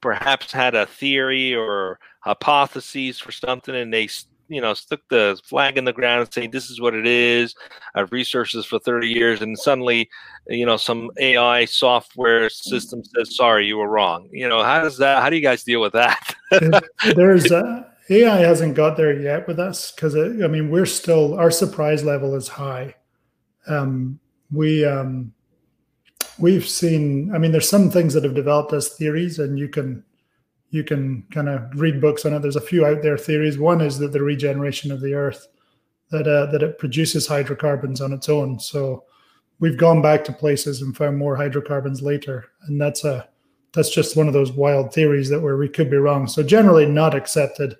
perhaps 0.00 0.52
had 0.52 0.74
a 0.74 0.86
theory 0.86 1.54
or 1.54 1.98
hypotheses 2.20 3.18
for 3.18 3.32
something 3.32 3.74
and 3.74 3.92
they 3.92 4.08
you 4.48 4.60
know 4.60 4.74
stuck 4.74 5.00
the 5.08 5.40
flag 5.44 5.78
in 5.78 5.84
the 5.84 5.92
ground 5.92 6.20
and 6.20 6.32
saying 6.32 6.50
this 6.50 6.70
is 6.70 6.80
what 6.80 6.94
it 6.94 7.06
is. 7.06 7.54
I've 7.94 8.12
researched 8.12 8.54
this 8.54 8.66
for 8.66 8.78
30 8.78 9.08
years 9.08 9.40
and 9.40 9.58
suddenly 9.58 10.10
you 10.48 10.66
know 10.66 10.76
some 10.76 11.10
ai 11.18 11.64
software 11.64 12.50
system 12.50 13.02
says 13.04 13.34
sorry 13.34 13.66
you 13.66 13.78
were 13.78 13.88
wrong. 13.88 14.28
You 14.32 14.48
know 14.48 14.62
how 14.62 14.82
does 14.82 14.98
that 14.98 15.22
how 15.22 15.30
do 15.30 15.36
you 15.36 15.42
guys 15.42 15.64
deal 15.64 15.80
with 15.80 15.92
that? 15.92 16.34
There's 17.14 17.50
uh, 17.50 17.84
ai 18.10 18.38
hasn't 18.38 18.74
got 18.74 18.96
there 18.96 19.18
yet 19.18 19.46
with 19.46 19.60
us 19.60 19.92
because 19.92 20.16
i 20.16 20.48
mean 20.48 20.70
we're 20.70 20.84
still 20.84 21.34
our 21.34 21.50
surprise 21.50 22.04
level 22.04 22.34
is 22.34 22.48
high. 22.48 22.96
Um, 23.68 24.18
we 24.52 24.84
um, 24.84 25.32
we've 26.40 26.68
seen 26.68 27.34
i 27.34 27.38
mean 27.38 27.52
there's 27.52 27.68
some 27.68 27.90
things 27.90 28.14
that 28.14 28.24
have 28.24 28.34
developed 28.34 28.72
as 28.72 28.90
theories 28.90 29.38
and 29.38 29.58
you 29.58 29.68
can 29.68 30.02
you 30.70 30.84
can 30.84 31.24
kind 31.32 31.48
of 31.48 31.68
read 31.74 32.00
books 32.00 32.24
on 32.24 32.32
it. 32.32 32.40
There's 32.40 32.56
a 32.56 32.60
few 32.60 32.86
out 32.86 33.02
there 33.02 33.18
theories. 33.18 33.58
One 33.58 33.80
is 33.80 33.98
that 33.98 34.12
the 34.12 34.22
regeneration 34.22 34.90
of 34.90 35.00
the 35.00 35.14
earth 35.14 35.46
that 36.10 36.26
uh, 36.26 36.46
that 36.46 36.62
it 36.62 36.78
produces 36.78 37.26
hydrocarbons 37.26 38.00
on 38.00 38.12
its 38.12 38.28
own. 38.28 38.58
So 38.58 39.04
we've 39.58 39.76
gone 39.76 40.00
back 40.00 40.24
to 40.24 40.32
places 40.32 40.80
and 40.80 40.96
found 40.96 41.18
more 41.18 41.36
hydrocarbons 41.36 42.02
later. 42.02 42.46
And 42.62 42.80
that's 42.80 43.04
a 43.04 43.28
that's 43.72 43.90
just 43.90 44.16
one 44.16 44.28
of 44.28 44.32
those 44.32 44.52
wild 44.52 44.92
theories 44.92 45.28
that 45.28 45.40
where 45.40 45.56
we 45.56 45.68
could 45.68 45.90
be 45.90 45.96
wrong. 45.96 46.26
So 46.26 46.42
generally 46.42 46.86
not 46.86 47.14
accepted 47.14 47.76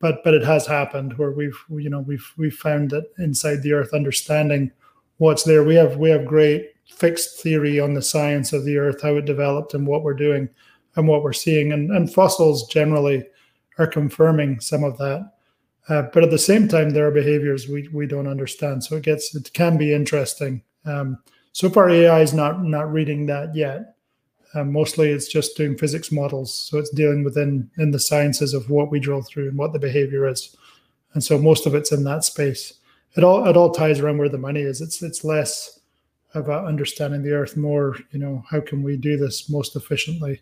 but 0.00 0.24
but 0.24 0.32
it 0.32 0.42
has 0.42 0.66
happened 0.66 1.18
where 1.18 1.32
we've 1.32 1.58
you 1.68 1.90
know 1.90 2.00
we've 2.00 2.32
we've 2.38 2.56
found 2.56 2.90
that 2.90 3.04
inside 3.18 3.62
the 3.62 3.74
earth 3.74 3.92
understanding 3.92 4.72
what's 5.18 5.44
there. 5.44 5.62
We 5.62 5.74
have 5.74 5.96
we 5.98 6.08
have 6.08 6.24
great 6.24 6.70
fixed 6.92 7.40
theory 7.40 7.80
on 7.80 7.94
the 7.94 8.02
science 8.02 8.52
of 8.52 8.64
the 8.64 8.76
earth, 8.76 9.02
how 9.02 9.16
it 9.16 9.24
developed, 9.24 9.74
and 9.74 9.86
what 9.86 10.02
we're 10.02 10.14
doing 10.14 10.48
and 10.96 11.08
what 11.08 11.22
we're 11.22 11.32
seeing. 11.32 11.72
And, 11.72 11.90
and 11.90 12.12
fossils 12.12 12.66
generally 12.68 13.26
are 13.78 13.86
confirming 13.86 14.60
some 14.60 14.84
of 14.84 14.98
that. 14.98 15.32
Uh, 15.88 16.02
but 16.12 16.22
at 16.22 16.30
the 16.30 16.38
same 16.38 16.68
time, 16.68 16.90
there 16.90 17.06
are 17.06 17.12
behaviors 17.12 17.68
we, 17.68 17.88
we 17.88 18.06
don't 18.06 18.28
understand. 18.28 18.84
So 18.84 18.96
it 18.96 19.02
gets 19.02 19.34
it 19.34 19.50
can 19.54 19.76
be 19.76 19.92
interesting. 19.92 20.62
Um, 20.84 21.18
so 21.52 21.68
far, 21.68 21.90
AI 21.90 22.20
is 22.20 22.32
not 22.32 22.62
not 22.62 22.92
reading 22.92 23.26
that 23.26 23.54
yet. 23.54 23.96
Uh, 24.54 24.64
mostly, 24.64 25.10
it's 25.10 25.28
just 25.28 25.56
doing 25.56 25.76
physics 25.76 26.12
models. 26.12 26.54
So 26.54 26.78
it's 26.78 26.90
dealing 26.90 27.24
within 27.24 27.70
in 27.78 27.90
the 27.90 27.98
sciences 27.98 28.54
of 28.54 28.70
what 28.70 28.90
we 28.90 29.00
drill 29.00 29.22
through 29.22 29.48
and 29.48 29.58
what 29.58 29.72
the 29.72 29.78
behavior 29.78 30.28
is. 30.28 30.56
And 31.14 31.24
so 31.24 31.38
most 31.38 31.66
of 31.66 31.74
it's 31.74 31.92
in 31.92 32.04
that 32.04 32.24
space. 32.24 32.74
It 33.16 33.24
all 33.24 33.48
it 33.48 33.56
all 33.56 33.72
ties 33.72 33.98
around 33.98 34.18
where 34.18 34.28
the 34.28 34.38
money 34.38 34.60
is. 34.60 34.80
It's 34.80 35.02
it's 35.02 35.24
less 35.24 35.79
about 36.34 36.66
understanding 36.66 37.22
the 37.22 37.32
earth 37.32 37.56
more 37.56 37.96
you 38.12 38.18
know 38.18 38.42
how 38.50 38.60
can 38.60 38.82
we 38.82 38.96
do 38.96 39.16
this 39.16 39.48
most 39.50 39.74
efficiently 39.76 40.40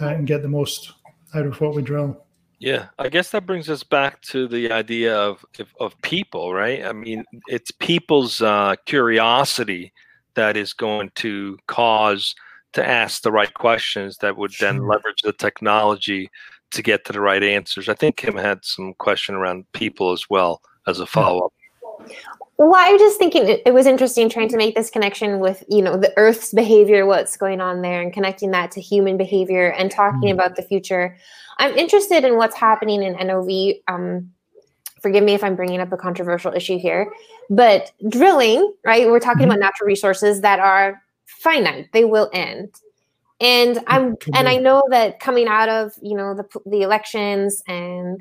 uh, 0.00 0.08
and 0.08 0.26
get 0.26 0.42
the 0.42 0.48
most 0.48 0.92
out 1.34 1.44
of 1.44 1.60
what 1.60 1.74
we 1.74 1.82
drill. 1.82 2.24
Yeah 2.58 2.86
i 2.98 3.08
guess 3.08 3.30
that 3.30 3.46
brings 3.46 3.68
us 3.68 3.82
back 3.82 4.20
to 4.22 4.48
the 4.48 4.70
idea 4.72 5.16
of 5.16 5.44
of 5.80 6.00
people 6.02 6.54
right? 6.54 6.84
I 6.84 6.92
mean 6.92 7.24
it's 7.48 7.70
people's 7.70 8.40
uh, 8.42 8.76
curiosity 8.86 9.92
that 10.34 10.56
is 10.56 10.72
going 10.72 11.10
to 11.16 11.58
cause 11.66 12.34
to 12.72 12.86
ask 12.86 13.22
the 13.22 13.32
right 13.32 13.52
questions 13.54 14.18
that 14.18 14.36
would 14.36 14.52
then 14.60 14.86
leverage 14.86 15.22
the 15.22 15.32
technology 15.32 16.30
to 16.70 16.82
get 16.82 17.04
to 17.06 17.12
the 17.12 17.20
right 17.20 17.42
answers. 17.42 17.88
I 17.88 17.94
think 17.94 18.16
kim 18.16 18.36
had 18.36 18.64
some 18.64 18.94
question 18.98 19.34
around 19.34 19.64
people 19.72 20.12
as 20.12 20.28
well 20.28 20.60
as 20.86 21.00
a 21.00 21.06
follow-up 21.06 21.52
well, 22.58 22.74
I 22.74 22.90
was 22.90 23.00
just 23.00 23.18
thinking 23.20 23.48
it, 23.48 23.62
it, 23.64 23.72
was 23.72 23.86
interesting 23.86 24.28
trying 24.28 24.48
to 24.48 24.56
make 24.56 24.74
this 24.74 24.90
connection 24.90 25.38
with, 25.38 25.62
you 25.68 25.80
know, 25.80 25.96
the 25.96 26.12
Earth's 26.16 26.52
behavior, 26.52 27.06
what's 27.06 27.36
going 27.36 27.60
on 27.60 27.82
there, 27.82 28.02
and 28.02 28.12
connecting 28.12 28.50
that 28.50 28.72
to 28.72 28.80
human 28.80 29.16
behavior 29.16 29.70
and 29.70 29.92
talking 29.92 30.30
mm-hmm. 30.30 30.40
about 30.40 30.56
the 30.56 30.62
future. 30.62 31.16
I'm 31.58 31.76
interested 31.76 32.24
in 32.24 32.36
what's 32.36 32.56
happening 32.56 33.04
in 33.04 33.14
NOV. 33.14 33.76
Um, 33.86 34.32
forgive 35.00 35.22
me 35.22 35.34
if 35.34 35.44
I'm 35.44 35.54
bringing 35.54 35.80
up 35.80 35.92
a 35.92 35.96
controversial 35.96 36.52
issue 36.52 36.78
here, 36.80 37.12
but 37.48 37.92
drilling, 38.08 38.74
right? 38.84 39.06
We're 39.06 39.20
talking 39.20 39.42
mm-hmm. 39.42 39.52
about 39.52 39.60
natural 39.60 39.86
resources 39.86 40.40
that 40.40 40.58
are 40.58 41.00
finite; 41.26 41.92
they 41.92 42.04
will 42.04 42.28
end. 42.32 42.74
And 43.40 43.78
I'm, 43.86 44.16
and 44.34 44.48
I 44.48 44.56
know 44.56 44.82
that 44.90 45.20
coming 45.20 45.46
out 45.46 45.68
of, 45.68 45.92
you 46.02 46.16
know, 46.16 46.34
the 46.34 46.60
the 46.66 46.82
elections 46.82 47.62
and 47.68 48.20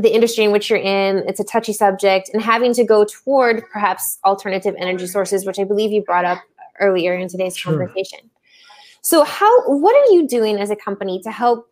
the 0.00 0.14
industry 0.14 0.44
in 0.44 0.52
which 0.52 0.70
you're 0.70 0.78
in, 0.78 1.18
it's 1.26 1.40
a 1.40 1.44
touchy 1.44 1.72
subject, 1.72 2.30
and 2.32 2.42
having 2.42 2.74
to 2.74 2.84
go 2.84 3.04
toward 3.04 3.64
perhaps 3.72 4.18
alternative 4.24 4.74
energy 4.78 5.06
sources, 5.06 5.46
which 5.46 5.58
I 5.58 5.64
believe 5.64 5.92
you 5.92 6.02
brought 6.02 6.24
up 6.24 6.38
earlier 6.80 7.14
in 7.14 7.28
today's 7.28 7.56
sure. 7.56 7.72
conversation. 7.72 8.30
So, 9.02 9.24
how 9.24 9.62
what 9.68 9.94
are 9.94 10.12
you 10.12 10.26
doing 10.26 10.58
as 10.58 10.70
a 10.70 10.76
company 10.76 11.20
to 11.22 11.30
help 11.30 11.68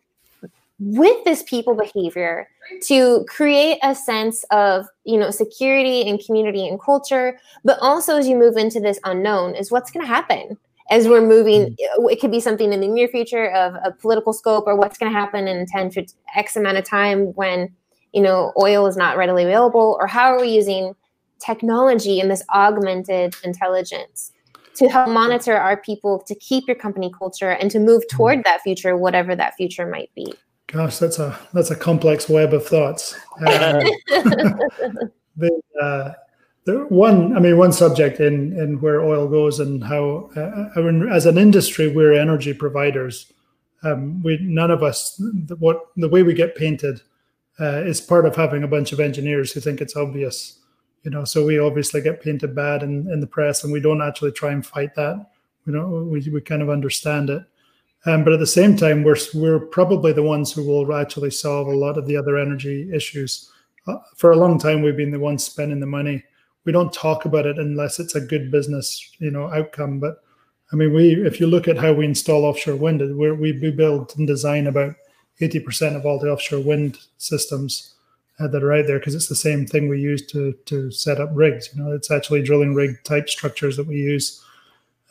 with 0.79 1.23
this 1.25 1.43
people 1.43 1.75
behavior 1.75 2.47
to 2.83 3.23
create 3.29 3.77
a 3.83 3.93
sense 3.93 4.43
of 4.51 4.85
you 5.03 5.17
know 5.17 5.31
security 5.31 6.07
and 6.09 6.19
community 6.25 6.67
and 6.67 6.81
culture, 6.81 7.39
but 7.63 7.77
also 7.81 8.17
as 8.17 8.27
you 8.27 8.35
move 8.35 8.57
into 8.57 8.79
this 8.79 8.99
unknown, 9.05 9.55
is 9.55 9.71
what's 9.71 9.91
going 9.91 10.05
to 10.05 10.11
happen 10.11 10.57
as 10.91 11.07
we're 11.07 11.25
moving 11.25 11.67
mm. 11.67 12.11
it 12.11 12.19
could 12.19 12.31
be 12.31 12.39
something 12.39 12.71
in 12.71 12.81
the 12.81 12.87
near 12.87 13.07
future 13.07 13.49
of 13.51 13.75
a 13.83 13.91
political 13.91 14.33
scope 14.33 14.65
or 14.67 14.75
what's 14.75 14.97
going 14.97 15.11
to 15.11 15.17
happen 15.17 15.47
in 15.47 15.65
10 15.65 15.89
to 15.89 16.05
x 16.35 16.55
amount 16.55 16.77
of 16.77 16.83
time 16.83 17.27
when 17.35 17.73
you 18.13 18.21
know 18.21 18.51
oil 18.59 18.85
is 18.87 18.97
not 18.97 19.17
readily 19.17 19.43
available 19.43 19.97
or 19.99 20.07
how 20.07 20.33
are 20.33 20.39
we 20.39 20.49
using 20.49 20.95
technology 21.39 22.19
and 22.19 22.29
this 22.29 22.43
augmented 22.53 23.35
intelligence 23.43 24.31
to 24.75 24.87
help 24.87 25.09
monitor 25.09 25.55
our 25.55 25.77
people 25.77 26.19
to 26.27 26.35
keep 26.35 26.67
your 26.67 26.75
company 26.75 27.11
culture 27.17 27.51
and 27.51 27.69
to 27.71 27.79
move 27.79 28.03
hmm. 28.09 28.15
toward 28.15 28.43
that 28.43 28.61
future 28.61 28.95
whatever 28.95 29.35
that 29.35 29.55
future 29.55 29.85
might 29.85 30.11
be? 30.15 30.33
Gosh 30.67 30.99
that's 30.99 31.19
a 31.19 31.37
that's 31.53 31.71
a 31.71 31.75
complex 31.75 32.29
web 32.29 32.53
of 32.53 32.65
thoughts. 32.65 33.17
Uh, 33.45 33.83
the, 35.35 35.61
uh, 35.81 36.13
the 36.63 36.85
one 36.89 37.35
i 37.35 37.39
mean 37.39 37.57
one 37.57 37.73
subject 37.73 38.19
in 38.19 38.57
in 38.57 38.79
where 38.79 39.01
oil 39.01 39.27
goes 39.27 39.59
and 39.59 39.83
how 39.83 40.29
uh, 40.35 40.69
I 40.75 40.81
mean, 40.81 41.09
as 41.09 41.25
an 41.25 41.37
industry 41.37 41.87
we're 41.87 42.13
energy 42.13 42.53
providers. 42.53 43.31
Um, 43.83 44.21
we 44.21 44.37
none 44.41 44.69
of 44.69 44.83
us 44.83 45.19
what 45.57 45.87
the 45.97 46.07
way 46.07 46.21
we 46.21 46.35
get 46.35 46.55
painted 46.55 47.01
uh, 47.59 47.83
is 47.83 48.01
part 48.01 48.25
of 48.25 48.35
having 48.35 48.63
a 48.63 48.67
bunch 48.67 48.91
of 48.91 48.99
engineers 48.99 49.51
who 49.51 49.59
think 49.59 49.81
it's 49.81 49.95
obvious. 49.95 50.59
You 51.03 51.11
know, 51.11 51.25
so 51.25 51.45
we 51.45 51.59
obviously 51.59 52.01
get 52.01 52.21
painted 52.21 52.55
bad 52.55 52.83
in, 52.83 53.11
in 53.11 53.19
the 53.19 53.27
press, 53.27 53.63
and 53.63 53.73
we 53.73 53.79
don't 53.79 54.01
actually 54.01 54.31
try 54.31 54.51
and 54.51 54.65
fight 54.65 54.93
that. 54.95 55.31
You 55.65 55.73
know, 55.73 55.87
we, 55.87 56.27
we 56.29 56.41
kind 56.41 56.61
of 56.61 56.69
understand 56.69 57.29
it. 57.29 57.43
Um, 58.05 58.23
but 58.23 58.33
at 58.33 58.39
the 58.39 58.47
same 58.47 58.75
time, 58.75 59.03
we're 59.03 59.17
we're 59.33 59.59
probably 59.59 60.11
the 60.11 60.23
ones 60.23 60.51
who 60.51 60.65
will 60.65 60.95
actually 60.95 61.31
solve 61.31 61.67
a 61.67 61.75
lot 61.75 61.97
of 61.97 62.07
the 62.07 62.17
other 62.17 62.37
energy 62.37 62.91
issues. 62.93 63.51
Uh, 63.87 63.97
for 64.15 64.31
a 64.31 64.37
long 64.37 64.59
time, 64.59 64.81
we've 64.81 64.97
been 64.97 65.11
the 65.11 65.19
ones 65.19 65.43
spending 65.43 65.79
the 65.79 65.85
money. 65.85 66.23
we 66.65 66.71
don't 66.71 66.93
talk 66.93 67.25
about 67.25 67.45
it 67.45 67.57
unless 67.57 67.99
it's 67.99 68.15
a 68.15 68.21
good 68.21 68.51
business, 68.51 69.11
you 69.19 69.31
know, 69.31 69.51
outcome. 69.51 69.99
But 69.99 70.23
I 70.71 70.75
mean, 70.75 70.93
we 70.93 71.25
if 71.25 71.39
you 71.39 71.47
look 71.47 71.67
at 71.67 71.77
how 71.77 71.93
we 71.93 72.05
install 72.05 72.45
offshore 72.45 72.75
wind, 72.75 73.01
we 73.17 73.31
we 73.31 73.71
build 73.71 74.13
and 74.17 74.27
design 74.27 74.67
about 74.67 74.95
80% 75.41 75.95
of 75.95 76.05
all 76.05 76.19
the 76.19 76.31
offshore 76.31 76.61
wind 76.61 76.99
systems 77.17 77.95
uh, 78.39 78.47
that 78.47 78.63
are 78.63 78.73
out 78.73 78.87
there 78.87 78.99
because 78.99 79.15
it's 79.15 79.27
the 79.27 79.35
same 79.35 79.65
thing 79.65 79.89
we 79.89 79.99
use 79.99 80.25
to 80.27 80.53
to 80.65 80.91
set 80.91 81.19
up 81.19 81.29
rigs. 81.33 81.69
You 81.73 81.83
know, 81.83 81.91
it's 81.91 82.11
actually 82.11 82.41
drilling 82.43 82.73
rig 82.73 83.03
type 83.03 83.29
structures 83.29 83.77
that 83.77 83.87
we 83.87 83.97
use. 83.97 84.43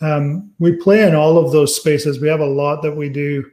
Um, 0.01 0.51
we 0.59 0.73
play 0.73 1.07
in 1.07 1.15
all 1.15 1.37
of 1.37 1.53
those 1.53 1.77
spaces. 1.77 2.21
We 2.21 2.29
have 2.29 2.41
a 2.41 2.47
lot 2.47 2.83
that 2.83 2.97
we 2.97 3.09
do 3.09 3.51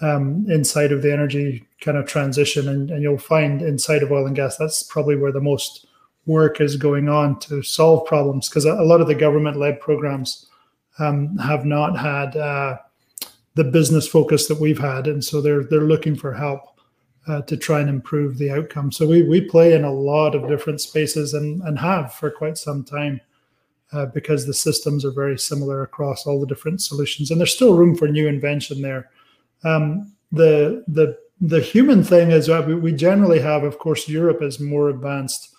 um, 0.00 0.44
inside 0.48 0.92
of 0.92 1.02
the 1.02 1.12
energy 1.12 1.66
kind 1.80 1.96
of 1.96 2.06
transition, 2.06 2.68
and, 2.68 2.90
and 2.90 3.02
you'll 3.02 3.18
find 3.18 3.62
inside 3.62 4.02
of 4.02 4.12
oil 4.12 4.26
and 4.26 4.36
gas 4.36 4.56
that's 4.56 4.82
probably 4.82 5.16
where 5.16 5.32
the 5.32 5.40
most 5.40 5.86
work 6.26 6.60
is 6.60 6.76
going 6.76 7.08
on 7.08 7.38
to 7.40 7.62
solve 7.62 8.06
problems 8.06 8.48
because 8.48 8.66
a, 8.66 8.74
lot 8.74 9.00
of 9.00 9.06
the 9.06 9.14
government-led 9.14 9.80
programs 9.80 10.46
um, 10.98 11.36
have 11.38 11.64
not 11.64 11.98
had 11.98 12.36
uh, 12.36 12.76
the 13.58 13.64
business 13.64 14.06
focus 14.06 14.46
that 14.46 14.60
we've 14.60 14.78
had, 14.78 15.08
and 15.08 15.24
so 15.24 15.40
they're 15.40 15.64
they're 15.64 15.80
looking 15.80 16.14
for 16.14 16.32
help 16.32 16.80
uh, 17.26 17.42
to 17.42 17.56
try 17.56 17.80
and 17.80 17.90
improve 17.90 18.38
the 18.38 18.52
outcome. 18.52 18.92
So 18.92 19.04
we 19.04 19.22
we 19.22 19.40
play 19.40 19.74
in 19.74 19.82
a 19.82 19.92
lot 19.92 20.36
of 20.36 20.48
different 20.48 20.80
spaces 20.80 21.34
and 21.34 21.60
and 21.62 21.76
have 21.76 22.14
for 22.14 22.30
quite 22.30 22.56
some 22.56 22.84
time. 22.84 23.20
Uh, 23.90 24.04
because 24.04 24.44
the 24.44 24.52
systems 24.52 25.02
are 25.02 25.10
very 25.10 25.38
similar 25.38 25.80
across 25.80 26.26
all 26.26 26.38
the 26.38 26.46
different 26.46 26.82
solutions, 26.82 27.30
and 27.30 27.40
there's 27.40 27.54
still 27.54 27.72
room 27.72 27.96
for 27.96 28.06
new 28.06 28.28
invention 28.28 28.82
there. 28.82 29.08
Um, 29.64 30.12
the 30.30 30.84
the 30.86 31.16
the 31.40 31.60
human 31.60 32.04
thing 32.04 32.30
is 32.30 32.50
uh, 32.50 32.62
we, 32.68 32.74
we 32.74 32.92
generally 32.92 33.40
have, 33.40 33.64
of 33.64 33.78
course, 33.78 34.06
Europe 34.06 34.42
is 34.42 34.60
more 34.60 34.90
advanced 34.90 35.56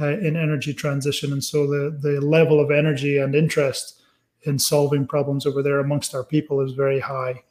uh, 0.00 0.16
in 0.18 0.36
energy 0.36 0.72
transition, 0.72 1.32
and 1.32 1.42
so 1.42 1.66
the 1.66 1.98
the 2.00 2.20
level 2.20 2.60
of 2.60 2.70
energy 2.70 3.18
and 3.18 3.34
interest 3.34 4.01
in 4.44 4.58
solving 4.58 5.06
problems 5.06 5.46
over 5.46 5.62
there 5.62 5.78
amongst 5.78 6.14
our 6.14 6.24
people 6.24 6.60
is 6.60 6.72
very 6.72 7.00
high, 7.00 7.42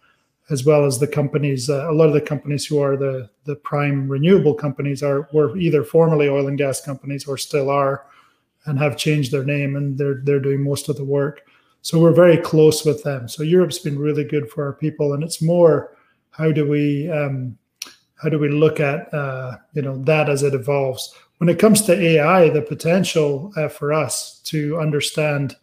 as 0.50 0.66
well 0.66 0.86
as 0.86 1.00
the 1.00 1.08
companies. 1.08 1.70
Uh, 1.70 1.90
a 1.90 1.94
lot 1.94 2.08
of 2.08 2.14
the 2.14 2.22
companies 2.22 2.66
who 2.66 2.80
are 2.82 2.98
the 2.98 3.30
the 3.46 3.56
prime 3.56 4.08
renewable 4.08 4.54
companies 4.54 5.02
are 5.02 5.28
were 5.34 5.58
either 5.58 5.84
formerly 5.84 6.28
oil 6.28 6.48
and 6.48 6.58
gas 6.58 6.82
companies 6.82 7.28
or 7.28 7.38
still 7.38 7.70
are, 7.70 8.06
and 8.66 8.78
have 8.80 8.98
changed 8.98 9.32
their 9.32 9.46
name, 9.46 9.76
and 9.76 9.98
they're 9.98 10.22
they're 10.24 10.40
doing 10.40 10.64
most 10.64 10.90
of 10.90 10.98
the 10.98 11.06
work. 11.06 11.42
So 11.82 12.00
we're 12.00 12.14
very 12.14 12.38
close 12.38 12.86
with 12.86 13.04
them. 13.04 13.28
So 13.28 13.42
Europe's 13.42 13.80
been 13.80 13.98
really 13.98 14.24
good 14.24 14.50
for 14.50 14.64
our 14.66 14.74
people, 14.74 15.14
and 15.14 15.24
it's 15.24 15.42
more 15.42 15.96
how 16.32 16.52
do 16.52 16.68
we 16.68 17.10
um, 17.10 17.58
how 18.22 18.30
do 18.30 18.38
we 18.38 18.50
look 18.50 18.80
at 18.80 19.14
uh, 19.14 19.58
you 19.74 19.82
know 19.82 19.98
that 20.04 20.30
as 20.30 20.44
it 20.44 20.54
evolves. 20.54 21.14
When 21.38 21.50
it 21.50 21.58
comes 21.58 21.82
to 21.84 22.00
AI, 22.00 22.50
the 22.50 22.62
potential 22.62 23.52
uh, 23.58 23.68
for 23.68 23.94
us 23.94 24.42
to 24.46 24.80
understand 24.80 25.56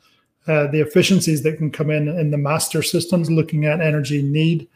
uh, 0.49 0.67
the 0.69 0.81
efficiencies 0.81 1.43
that 1.43 1.59
can 1.59 1.71
come 1.71 1.91
in 1.91 2.09
in 2.09 2.31
the 2.31 2.39
master 2.39 2.83
systems, 2.83 3.31
looking 3.31 3.67
at 3.67 3.81
energy 3.81 4.23
need 4.23 4.67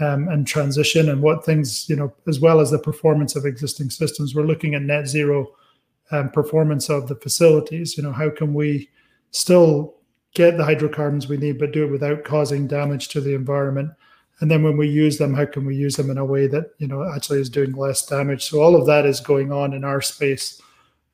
um, 0.00 0.28
and 0.28 0.46
transition 0.46 1.08
and 1.08 1.22
what 1.22 1.44
things, 1.44 1.88
you 1.88 1.96
know, 1.96 2.12
as 2.28 2.40
well 2.40 2.60
as 2.60 2.70
the 2.70 2.78
performance 2.78 3.34
of 3.34 3.46
existing 3.46 3.88
systems. 3.88 4.34
We're 4.34 4.42
looking 4.42 4.74
at 4.74 4.82
net 4.82 5.08
zero 5.08 5.48
um, 6.10 6.30
performance 6.30 6.90
of 6.90 7.08
the 7.08 7.16
facilities. 7.16 7.96
You 7.96 8.02
know, 8.02 8.12
how 8.12 8.28
can 8.28 8.52
we 8.52 8.90
still 9.30 9.94
get 10.34 10.58
the 10.58 10.64
hydrocarbons 10.64 11.28
we 11.28 11.38
need, 11.38 11.58
but 11.58 11.72
do 11.72 11.84
it 11.84 11.90
without 11.90 12.24
causing 12.24 12.66
damage 12.66 13.08
to 13.08 13.20
the 13.20 13.34
environment? 13.34 13.90
And 14.40 14.50
then 14.50 14.62
when 14.62 14.76
we 14.76 14.88
use 14.88 15.16
them, 15.16 15.32
how 15.32 15.46
can 15.46 15.64
we 15.64 15.76
use 15.76 15.96
them 15.96 16.10
in 16.10 16.18
a 16.18 16.24
way 16.24 16.48
that 16.48 16.72
you 16.78 16.88
know 16.88 17.10
actually 17.14 17.40
is 17.40 17.48
doing 17.48 17.72
less 17.72 18.04
damage? 18.04 18.44
So 18.44 18.60
all 18.60 18.76
of 18.76 18.86
that 18.86 19.06
is 19.06 19.20
going 19.20 19.52
on 19.52 19.72
in 19.72 19.84
our 19.84 20.02
space. 20.02 20.60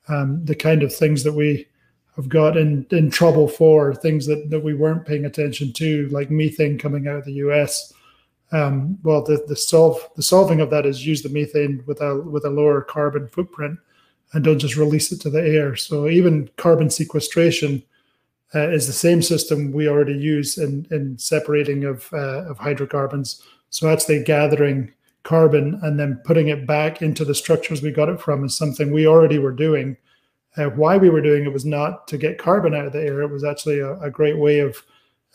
Um, 0.09 0.45
the 0.45 0.57
kind 0.57 0.83
of 0.83 0.93
things 0.93 1.23
that 1.23 1.35
we 1.35 1.67
have 2.21 2.29
got 2.29 2.57
in, 2.57 2.87
in 2.91 3.11
trouble 3.11 3.49
for 3.49 3.95
things 3.95 4.27
that, 4.27 4.51
that 4.51 4.63
we 4.63 4.75
weren't 4.75 5.07
paying 5.07 5.25
attention 5.25 5.73
to, 5.73 6.07
like 6.09 6.31
methane 6.31 6.79
coming 6.79 7.09
out 7.09 7.17
of 7.17 7.25
the 7.25 7.33
US. 7.35 7.95
Um, 8.53 8.99
well, 9.03 9.23
the, 9.23 9.43
the 9.49 9.57
solve 9.57 9.97
the 10.17 10.23
solving 10.23 10.61
of 10.61 10.71
that 10.71 10.85
is 10.85 11.07
use 11.07 11.23
the 11.23 11.29
methane 11.29 11.83
with 11.87 12.01
a 12.01 12.21
with 12.21 12.45
a 12.45 12.51
lower 12.51 12.83
carbon 12.83 13.29
footprint, 13.29 13.79
and 14.33 14.45
don't 14.45 14.59
just 14.59 14.77
release 14.77 15.13
it 15.13 15.21
to 15.23 15.31
the 15.31 15.41
air. 15.41 15.77
So 15.77 16.09
even 16.09 16.51
carbon 16.57 16.91
sequestration 16.91 17.83
uh, 18.55 18.69
is 18.69 18.87
the 18.87 18.93
same 18.93 19.23
system 19.23 19.73
we 19.73 19.89
already 19.89 20.19
use 20.19 20.59
in 20.59 20.87
in 20.91 21.17
separating 21.17 21.85
of 21.85 22.13
uh, 22.13 22.45
of 22.51 22.59
hydrocarbons. 22.59 23.43
So 23.71 23.89
actually 23.89 24.25
gathering 24.25 24.93
carbon 25.23 25.79
and 25.83 25.99
then 25.99 26.21
putting 26.25 26.49
it 26.49 26.67
back 26.67 27.03
into 27.03 27.25
the 27.25 27.35
structures 27.35 27.83
we 27.83 27.93
got 27.93 28.09
it 28.09 28.21
from 28.21 28.45
is 28.45 28.57
something 28.57 28.91
we 28.91 29.07
already 29.07 29.39
were 29.39 29.53
doing 29.53 29.97
uh, 30.61 30.69
why 30.71 30.97
we 30.97 31.09
were 31.09 31.23
doing 31.23 31.45
it 31.45 31.53
was 31.53 31.65
not 31.65 32.07
to 32.09 32.19
get 32.19 32.39
carbon 32.39 32.75
out 32.75 32.87
of 32.87 32.93
the 32.93 33.03
air. 33.03 33.23
It 33.23 33.31
was 33.31 33.45
actually 33.45 33.79
a, 33.81 33.99
a 34.01 34.11
great 34.11 34.37
way 34.37 34.59
of 34.59 34.83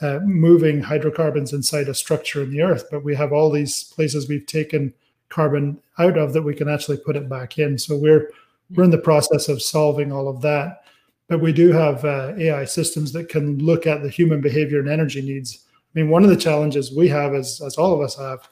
uh, 0.01 0.19
moving 0.23 0.81
hydrocarbons 0.81 1.53
inside 1.53 1.87
a 1.87 1.95
structure 1.95 2.43
in 2.43 2.51
the 2.51 2.61
earth. 2.61 2.85
But 2.91 3.03
we 3.03 3.15
have 3.15 3.33
all 3.33 3.49
these 3.49 3.85
places 3.85 4.27
we've 4.27 4.45
taken 4.45 4.93
carbon 5.29 5.79
out 5.97 6.17
of 6.17 6.33
that 6.33 6.43
we 6.43 6.53
can 6.53 6.69
actually 6.69 6.97
put 6.97 7.15
it 7.15 7.27
back 7.27 7.57
in. 7.57 7.77
So 7.77 7.97
we're 7.97 8.29
we're 8.75 8.83
in 8.83 8.91
the 8.91 8.97
process 8.97 9.47
of 9.47 9.61
solving 9.61 10.11
all 10.11 10.27
of 10.27 10.41
that. 10.41 10.83
But 11.27 11.41
we 11.41 11.53
do 11.53 11.71
have 11.71 12.05
uh, 12.05 12.33
AI 12.37 12.65
systems 12.65 13.11
that 13.13 13.29
can 13.29 13.57
look 13.59 13.87
at 13.87 14.03
the 14.03 14.09
human 14.09 14.41
behavior 14.41 14.79
and 14.79 14.89
energy 14.89 15.21
needs. 15.21 15.65
I 15.95 15.99
mean, 15.99 16.09
one 16.09 16.23
of 16.23 16.29
the 16.29 16.37
challenges 16.37 16.95
we 16.95 17.07
have, 17.09 17.33
as 17.33 17.61
as 17.65 17.77
all 17.77 17.93
of 17.93 18.01
us 18.01 18.15
have, 18.17 18.47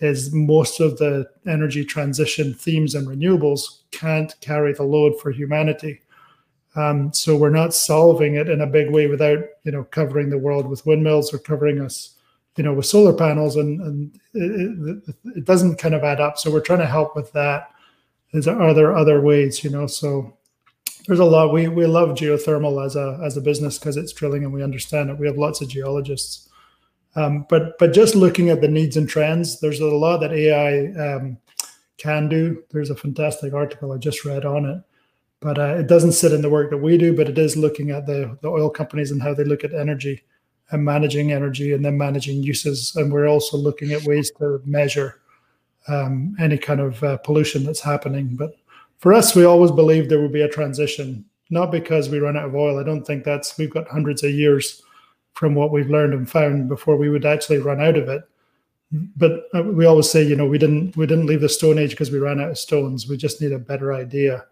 is 0.00 0.32
most 0.32 0.80
of 0.80 0.98
the 0.98 1.30
energy 1.46 1.84
transition 1.84 2.52
themes 2.52 2.94
and 2.94 3.06
renewables 3.06 3.80
can't 3.90 4.34
carry 4.40 4.72
the 4.72 4.82
load 4.82 5.18
for 5.20 5.30
humanity. 5.30 6.00
Um, 6.76 7.12
so 7.12 7.36
we're 7.36 7.50
not 7.50 7.74
solving 7.74 8.36
it 8.36 8.48
in 8.48 8.60
a 8.60 8.66
big 8.66 8.90
way 8.90 9.06
without 9.06 9.40
you 9.64 9.72
know 9.72 9.84
covering 9.84 10.30
the 10.30 10.38
world 10.38 10.68
with 10.68 10.86
windmills 10.86 11.34
or 11.34 11.38
covering 11.38 11.80
us 11.80 12.16
you 12.56 12.64
know 12.64 12.74
with 12.74 12.86
solar 12.86 13.12
panels 13.12 13.56
and 13.56 13.80
and 13.80 14.20
it, 14.34 15.02
it, 15.08 15.36
it 15.38 15.44
doesn't 15.44 15.76
kind 15.76 15.94
of 15.94 16.04
add 16.04 16.20
up. 16.20 16.38
So 16.38 16.50
we're 16.50 16.60
trying 16.60 16.78
to 16.80 16.86
help 16.86 17.16
with 17.16 17.32
that. 17.32 17.70
Is 18.32 18.46
are 18.46 18.74
there 18.74 18.96
other 18.96 19.20
ways 19.20 19.64
you 19.64 19.70
know 19.70 19.86
so 19.86 20.36
there's 21.06 21.18
a 21.18 21.24
lot 21.24 21.52
we 21.52 21.66
we 21.66 21.86
love 21.86 22.10
geothermal 22.10 22.84
as 22.84 22.94
a 22.94 23.20
as 23.24 23.36
a 23.36 23.40
business 23.40 23.78
because 23.78 23.96
it's 23.96 24.12
drilling 24.12 24.44
and 24.44 24.52
we 24.52 24.62
understand 24.62 25.10
it. 25.10 25.18
We 25.18 25.26
have 25.26 25.38
lots 25.38 25.60
of 25.60 25.68
geologists 25.68 26.50
um, 27.16 27.46
but 27.48 27.78
but 27.78 27.92
just 27.92 28.14
looking 28.14 28.50
at 28.50 28.60
the 28.60 28.68
needs 28.68 28.96
and 28.96 29.08
trends, 29.08 29.60
there's 29.60 29.80
a 29.80 29.86
lot 29.86 30.18
that 30.18 30.32
AI 30.32 30.92
um, 30.92 31.38
can 31.98 32.28
do. 32.28 32.62
There's 32.70 32.90
a 32.90 32.96
fantastic 32.96 33.52
article 33.52 33.92
I 33.92 33.98
just 33.98 34.24
read 34.24 34.44
on 34.44 34.64
it, 34.64 34.82
but 35.40 35.58
uh, 35.58 35.76
it 35.76 35.86
doesn't 35.86 36.12
sit 36.12 36.32
in 36.32 36.42
the 36.42 36.50
work 36.50 36.70
that 36.70 36.78
we 36.78 36.98
do. 36.98 37.16
But 37.16 37.28
it 37.28 37.38
is 37.38 37.56
looking 37.56 37.90
at 37.90 38.06
the 38.06 38.38
the 38.42 38.48
oil 38.48 38.70
companies 38.70 39.10
and 39.10 39.22
how 39.22 39.34
they 39.34 39.44
look 39.44 39.64
at 39.64 39.74
energy 39.74 40.22
and 40.70 40.84
managing 40.84 41.32
energy 41.32 41.72
and 41.72 41.84
then 41.84 41.98
managing 41.98 42.42
uses. 42.42 42.94
And 42.94 43.12
we're 43.12 43.26
also 43.26 43.56
looking 43.56 43.92
at 43.92 44.04
ways 44.04 44.30
to 44.38 44.60
measure 44.64 45.20
um, 45.88 46.36
any 46.38 46.58
kind 46.58 46.80
of 46.80 47.02
uh, 47.02 47.16
pollution 47.18 47.64
that's 47.64 47.80
happening. 47.80 48.36
But 48.36 48.56
for 48.98 49.12
us, 49.12 49.34
we 49.34 49.44
always 49.44 49.70
believed 49.70 50.10
there 50.10 50.20
would 50.20 50.32
be 50.32 50.42
a 50.42 50.48
transition, 50.48 51.24
not 51.48 51.72
because 51.72 52.08
we 52.08 52.18
run 52.18 52.36
out 52.36 52.46
of 52.46 52.54
oil. 52.54 52.78
I 52.78 52.84
don't 52.84 53.04
think 53.04 53.24
that's 53.24 53.56
we've 53.58 53.70
got 53.70 53.88
hundreds 53.88 54.22
of 54.22 54.30
years 54.30 54.82
from 55.32 55.54
what 55.54 55.72
we've 55.72 55.90
learned 55.90 56.12
and 56.12 56.28
found 56.30 56.68
before 56.68 56.96
we 56.96 57.08
would 57.08 57.24
actually 57.24 57.58
run 57.58 57.80
out 57.80 57.96
of 57.96 58.08
it. 58.08 58.22
But 58.92 59.44
uh, 59.54 59.62
we 59.62 59.86
always 59.86 60.10
say, 60.10 60.22
you 60.22 60.36
know, 60.36 60.46
we 60.46 60.58
didn't 60.58 60.96
we 60.96 61.06
didn't 61.06 61.26
leave 61.26 61.40
the 61.40 61.48
Stone 61.48 61.78
Age 61.78 61.90
because 61.90 62.10
we 62.10 62.18
ran 62.18 62.40
out 62.40 62.50
of 62.50 62.58
stones. 62.58 63.08
We 63.08 63.16
just 63.16 63.40
need 63.40 63.52
a 63.52 63.58
better 63.58 63.92
idea. 63.92 64.44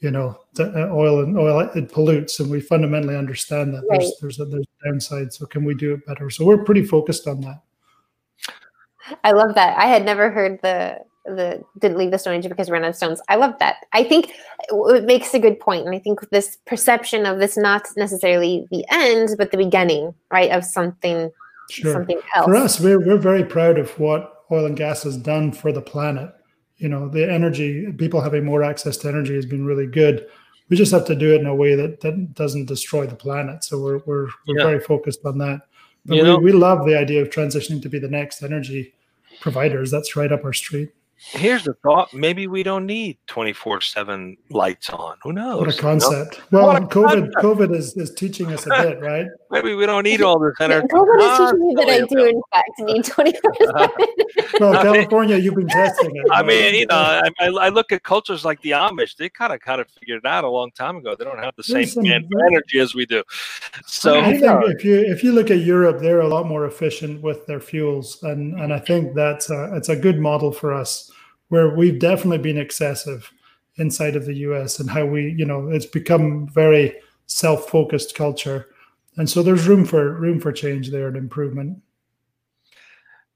You 0.00 0.10
know, 0.10 0.38
the, 0.54 0.64
uh, 0.64 0.92
oil 0.92 1.20
and 1.20 1.38
oil 1.38 1.60
it 1.60 1.90
pollutes, 1.90 2.38
and 2.40 2.50
we 2.50 2.60
fundamentally 2.60 3.16
understand 3.16 3.72
that 3.74 3.84
right. 3.88 4.00
there's 4.00 4.12
there's 4.20 4.40
a, 4.40 4.44
there's 4.44 4.66
a 4.66 4.90
downside. 4.90 5.32
So 5.32 5.46
can 5.46 5.64
we 5.64 5.74
do 5.74 5.94
it 5.94 6.06
better? 6.06 6.28
So 6.30 6.44
we're 6.44 6.64
pretty 6.64 6.84
focused 6.84 7.26
on 7.26 7.40
that. 7.40 7.62
I 9.22 9.32
love 9.32 9.54
that. 9.54 9.78
I 9.78 9.86
had 9.86 10.04
never 10.04 10.30
heard 10.30 10.60
the 10.62 10.98
the 11.24 11.62
didn't 11.78 11.96
leave 11.96 12.10
the 12.10 12.18
Stone 12.18 12.34
Age 12.34 12.48
because 12.48 12.68
we 12.68 12.72
ran 12.72 12.84
out 12.84 12.90
of 12.90 12.96
stones. 12.96 13.20
I 13.28 13.36
love 13.36 13.54
that. 13.58 13.76
I 13.92 14.04
think 14.04 14.32
it 14.68 15.04
makes 15.04 15.32
a 15.34 15.38
good 15.38 15.58
point, 15.58 15.86
and 15.86 15.94
I 15.94 15.98
think 15.98 16.28
this 16.30 16.58
perception 16.66 17.26
of 17.26 17.38
this 17.38 17.56
not 17.56 17.86
necessarily 17.96 18.66
the 18.70 18.84
end, 18.90 19.30
but 19.38 19.50
the 19.50 19.56
beginning, 19.56 20.14
right, 20.30 20.50
of 20.50 20.64
something, 20.64 21.30
sure. 21.70 21.92
something 21.92 22.20
else. 22.34 22.46
For 22.46 22.56
us, 22.56 22.80
we're 22.80 23.00
we're 23.00 23.18
very 23.18 23.44
proud 23.44 23.78
of 23.78 23.98
what 23.98 24.44
oil 24.50 24.66
and 24.66 24.76
gas 24.76 25.04
has 25.04 25.16
done 25.16 25.52
for 25.52 25.72
the 25.72 25.82
planet. 25.82 26.30
You 26.84 26.90
know, 26.90 27.08
the 27.08 27.24
energy, 27.32 27.90
people 27.92 28.20
having 28.20 28.44
more 28.44 28.62
access 28.62 28.98
to 28.98 29.08
energy 29.08 29.34
has 29.34 29.46
been 29.46 29.64
really 29.64 29.86
good. 29.86 30.26
We 30.68 30.76
just 30.76 30.92
have 30.92 31.06
to 31.06 31.14
do 31.14 31.34
it 31.34 31.40
in 31.40 31.46
a 31.46 31.54
way 31.54 31.74
that, 31.74 32.02
that 32.02 32.34
doesn't 32.34 32.66
destroy 32.66 33.06
the 33.06 33.16
planet. 33.16 33.64
So 33.64 33.80
we're 33.80 34.00
we're, 34.04 34.28
we're 34.46 34.58
yeah. 34.58 34.64
very 34.64 34.80
focused 34.80 35.24
on 35.24 35.38
that. 35.38 35.62
But 36.04 36.22
we, 36.22 36.36
we 36.36 36.52
love 36.52 36.84
the 36.84 36.98
idea 37.04 37.22
of 37.22 37.30
transitioning 37.30 37.80
to 37.80 37.88
be 37.88 37.98
the 37.98 38.14
next 38.20 38.42
energy 38.42 38.92
providers. 39.40 39.90
That's 39.90 40.14
right 40.14 40.30
up 40.30 40.44
our 40.44 40.52
street. 40.52 40.90
Here's 41.32 41.64
the 41.64 41.74
thought 41.82 42.12
maybe 42.12 42.46
we 42.46 42.62
don't 42.62 42.86
need 42.86 43.16
24 43.26 43.80
7 43.80 44.36
lights 44.50 44.90
on. 44.90 45.16
Who 45.22 45.32
knows? 45.32 45.60
What 45.60 45.74
a 45.74 45.78
concept 45.78 46.36
you 46.36 46.58
know? 46.58 46.66
well 46.66 46.76
a 46.76 46.80
covid 46.80 47.32
concept. 47.32 47.36
covid 47.36 47.74
is, 47.74 47.96
is 47.96 48.12
teaching 48.14 48.52
us 48.52 48.66
a 48.66 48.70
bit 48.70 49.00
right? 49.00 49.26
Maybe 49.50 49.74
we 49.74 49.86
don't 49.86 50.04
need 50.04 50.20
all 50.22 50.38
this 50.38 50.54
energy 50.60 50.86
covid 50.88 51.18
is 51.18 51.38
teaching 51.38 51.66
me 51.66 51.74
ah, 51.76 51.80
that 51.80 51.88
i 51.88 52.06
do 52.06 52.24
in 52.26 52.42
fact 52.52 52.70
need 52.80 53.04
twenty 53.04 53.32
four 53.40 53.54
seven. 53.58 54.06
well 54.60 54.82
california 54.82 55.36
you've 55.36 55.54
been 55.54 55.68
testing 55.68 56.14
it. 56.14 56.26
I 56.30 56.42
mean 56.42 56.74
you 56.74 56.86
know 56.86 56.96
I, 56.96 57.46
I, 57.46 57.68
look 57.70 57.92
at 57.92 58.02
cultures 58.02 58.44
like 58.44 58.60
the 58.60 58.72
amish. 58.72 59.16
They 59.16 59.28
kind 59.28 59.52
of 59.52 59.60
kind 59.60 59.80
of 59.80 59.88
figured 59.88 60.18
it 60.24 60.26
out 60.26 60.44
a 60.44 60.48
long 60.48 60.70
time 60.72 60.96
ago. 60.96 61.14
They 61.14 61.24
don't 61.24 61.38
have 61.38 61.56
the 61.56 61.64
same 61.64 61.86
some, 61.86 62.06
energy 62.06 62.78
as 62.78 62.94
we 62.94 63.06
do. 63.06 63.22
So 63.86 64.20
I 64.20 64.36
think 64.36 64.44
if 64.44 64.84
you 64.84 64.96
if 64.96 65.24
you 65.24 65.32
look 65.32 65.50
at 65.50 65.58
europe 65.58 66.00
they're 66.00 66.20
a 66.20 66.28
lot 66.28 66.46
more 66.46 66.66
efficient 66.66 67.22
with 67.22 67.46
their 67.46 67.60
fuels 67.60 68.22
and 68.22 68.58
and 68.60 68.72
i 68.72 68.78
think 68.78 69.14
that's 69.14 69.50
a, 69.50 69.74
it's 69.74 69.88
a 69.88 69.96
good 69.96 70.18
model 70.18 70.52
for 70.52 70.72
us 70.72 71.10
where 71.54 71.70
we've 71.70 72.00
definitely 72.00 72.38
been 72.38 72.58
excessive 72.58 73.30
inside 73.76 74.16
of 74.16 74.26
the 74.26 74.34
US 74.48 74.80
and 74.80 74.90
how 74.90 75.06
we, 75.06 75.32
you 75.38 75.44
know, 75.44 75.68
it's 75.68 75.86
become 75.86 76.48
very 76.48 76.96
self-focused 77.26 78.16
culture. 78.16 78.66
And 79.18 79.30
so 79.30 79.40
there's 79.40 79.68
room 79.68 79.84
for 79.84 80.14
room 80.14 80.40
for 80.40 80.50
change 80.50 80.90
there 80.90 81.06
and 81.06 81.16
improvement. 81.16 81.80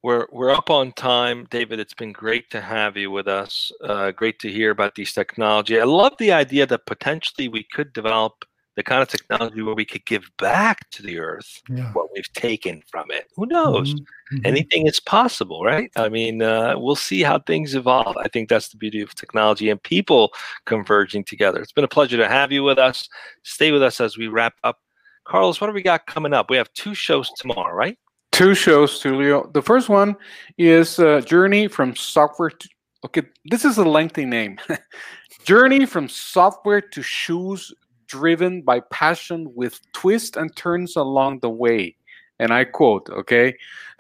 We're 0.03 0.27
we're 0.33 0.51
up 0.51 0.69
on 0.69 0.91
time, 0.93 1.47
David. 1.49 1.79
It's 1.79 1.95
been 1.95 2.13
great 2.13 2.51
to 2.51 2.61
have 2.61 2.97
you 2.97 3.13
with 3.13 3.29
us. 3.29 3.71
Uh, 3.85 4.11
great 4.11 4.41
to 4.41 4.51
hear 4.51 4.73
about 4.73 4.97
these 4.97 5.13
technology. 5.13 5.81
I 5.81 5.85
love 5.85 6.15
the 6.19 6.33
idea 6.33 6.67
that 6.67 6.87
potentially 6.87 7.47
we 7.47 7.63
could 7.63 7.93
develop 7.93 8.45
the 8.79 8.85
kind 8.85 9.03
of 9.03 9.09
technology 9.09 9.61
where 9.61 9.75
we 9.75 9.85
could 9.85 10.07
give 10.07 10.31
back 10.39 10.89
to 10.91 11.03
the 11.03 11.19
earth 11.19 11.61
yeah. 11.69 11.93
what 11.95 12.07
we've 12.15 12.33
taken 12.33 12.81
from 12.87 13.11
it. 13.11 13.27
Who 13.35 13.45
knows? 13.45 13.93
Mm-hmm. 13.93 14.37
mm-hmm. 14.37 14.47
Anything 14.47 14.87
is 14.87 15.01
possible, 15.01 15.65
right? 15.65 15.91
I 15.97 16.09
mean, 16.09 16.43
uh, 16.43 16.75
we'll 16.79 16.95
see 16.95 17.25
how 17.25 17.41
things 17.41 17.75
evolve. 17.75 18.17
I 18.17 18.29
think 18.29 18.49
that's 18.49 18.69
the 18.69 18.77
beauty 18.77 19.01
of 19.01 19.13
technology 19.17 19.69
and 19.69 19.83
people 19.83 20.31
converging 20.65 21.25
together. 21.25 21.61
It's 21.61 21.73
been 21.73 21.83
a 21.83 21.89
pleasure 21.89 22.19
to 22.19 22.29
have 22.29 22.53
you 22.53 22.63
with 22.63 22.79
us. 22.79 23.09
Stay 23.43 23.73
with 23.73 23.83
us 23.83 24.01
as 24.01 24.17
we 24.17 24.29
wrap 24.29 24.55
up. 24.63 24.79
Carlos, 25.25 25.61
what 25.61 25.67
do 25.67 25.73
we 25.73 25.83
got 25.83 26.07
coming 26.07 26.33
up? 26.33 26.49
We 26.49 26.57
have 26.57 26.73
two 26.75 26.95
shows 26.95 27.33
tomorrow, 27.33 27.75
right? 27.75 27.99
Two 28.31 28.55
shows, 28.55 29.03
Tulio. 29.03 29.53
The 29.55 29.63
first 29.63 29.89
one 29.89 30.15
is 30.57 31.01
uh, 31.01 31.21
Journey 31.23 31.67
from 31.67 31.97
Software 31.97 32.51
to. 32.51 32.69
Okay, 33.07 33.23
this 33.45 33.65
is 33.65 33.79
a 33.79 33.85
lengthy 33.85 34.25
name. 34.25 34.57
Journey 35.45 35.85
from 35.85 36.09
Software 36.09 36.81
to 36.81 37.03
Shoes 37.03 37.75
driven 38.09 38.63
by 38.63 38.81
passion 38.91 39.53
with 39.55 39.81
twists 39.93 40.37
and 40.37 40.55
turns 40.57 40.97
along 40.97 41.41
the 41.41 41.51
way. 41.51 41.95
And 42.41 42.53
I 42.53 42.65
quote, 42.65 43.09
okay? 43.11 43.57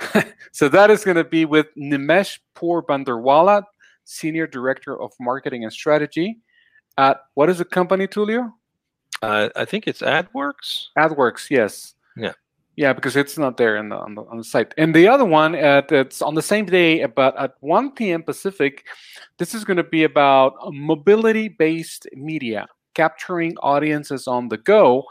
so 0.52 0.68
that 0.68 0.90
is 0.90 1.04
going 1.04 1.16
to 1.16 1.24
be 1.24 1.44
with 1.44 1.66
Nimesh 1.76 2.38
Poorbandarwala, 2.54 3.64
Senior 4.04 4.46
Director 4.46 5.00
of 5.00 5.12
Marketing 5.20 5.64
and 5.64 5.72
Strategy 5.72 6.38
at 6.96 7.20
what 7.34 7.48
is 7.48 7.58
the 7.58 7.64
company, 7.64 8.06
Tulio? 8.06 8.52
Uh, 9.22 9.48
I 9.56 9.64
think 9.64 9.86
it's 9.86 10.02
AdWorks. 10.02 10.86
AdWorks, 10.96 11.50
yes. 11.50 11.94
Yeah. 12.16 12.32
Yeah, 12.76 12.92
because 12.92 13.16
it's 13.16 13.36
not 13.36 13.56
there 13.56 13.82
the, 13.82 13.96
on, 13.96 14.14
the, 14.14 14.22
on 14.22 14.38
the 14.38 14.44
site. 14.44 14.72
And 14.78 14.94
the 14.94 15.08
other 15.08 15.24
one, 15.24 15.56
at, 15.56 15.90
it's 15.90 16.22
on 16.22 16.36
the 16.36 16.42
same 16.42 16.64
day, 16.64 17.04
but 17.06 17.36
at 17.36 17.54
1 17.58 17.92
p.m. 17.92 18.22
Pacific, 18.22 18.86
this 19.36 19.52
is 19.52 19.64
going 19.64 19.78
to 19.78 19.84
be 19.84 20.04
about 20.04 20.54
mobility 20.72 21.48
based 21.48 22.06
media 22.14 22.68
capturing 22.98 23.56
audiences 23.58 24.26
on 24.26 24.48
the 24.48 24.56
go. 24.56 25.04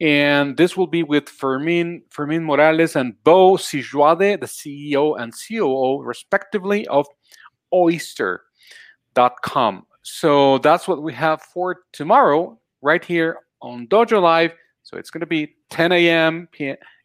And 0.00 0.56
this 0.56 0.76
will 0.76 0.86
be 0.86 1.02
with 1.02 1.28
Fermin, 1.28 2.02
Fermin 2.10 2.44
Morales 2.44 2.94
and 2.94 3.14
Bo 3.24 3.56
Sijuade, 3.56 4.40
the 4.40 4.46
CEO 4.46 5.20
and 5.20 5.32
COO, 5.32 6.02
respectively, 6.02 6.86
of 6.86 7.06
Oyster.com. 7.74 8.44
So 10.02 10.58
that's 10.58 10.86
what 10.86 11.02
we 11.02 11.12
have 11.14 11.42
for 11.42 11.78
tomorrow, 11.92 12.58
right 12.80 13.04
here 13.04 13.38
on 13.60 13.88
Dojo 13.88 14.22
Live. 14.22 14.52
So 14.84 14.98
it's 14.98 15.10
going 15.10 15.20
to 15.20 15.26
be 15.26 15.56
10 15.70 15.90
a.m. 15.92 16.48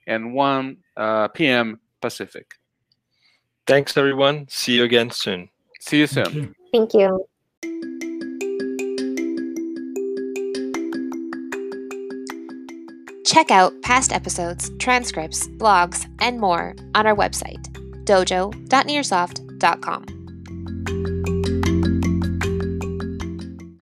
and 0.06 0.34
1 0.34 0.78
uh, 0.98 1.28
p.m. 1.30 1.80
Pacific. 2.02 2.52
Thanks, 3.66 3.98
everyone. 3.98 4.48
See 4.50 4.74
you 4.74 4.84
again 4.84 5.10
soon. 5.10 5.50
See 5.80 6.00
you 6.00 6.08
soon. 6.08 6.54
Thank 6.74 6.94
you. 6.94 7.26
Check 13.32 13.50
out 13.50 13.82
past 13.82 14.12
episodes, 14.12 14.70
transcripts, 14.72 15.48
blogs, 15.58 16.06
and 16.20 16.38
more 16.38 16.76
on 16.96 17.08
our 17.08 17.16
website, 17.16 17.64
dojo.nearsoft.com. 18.04 20.21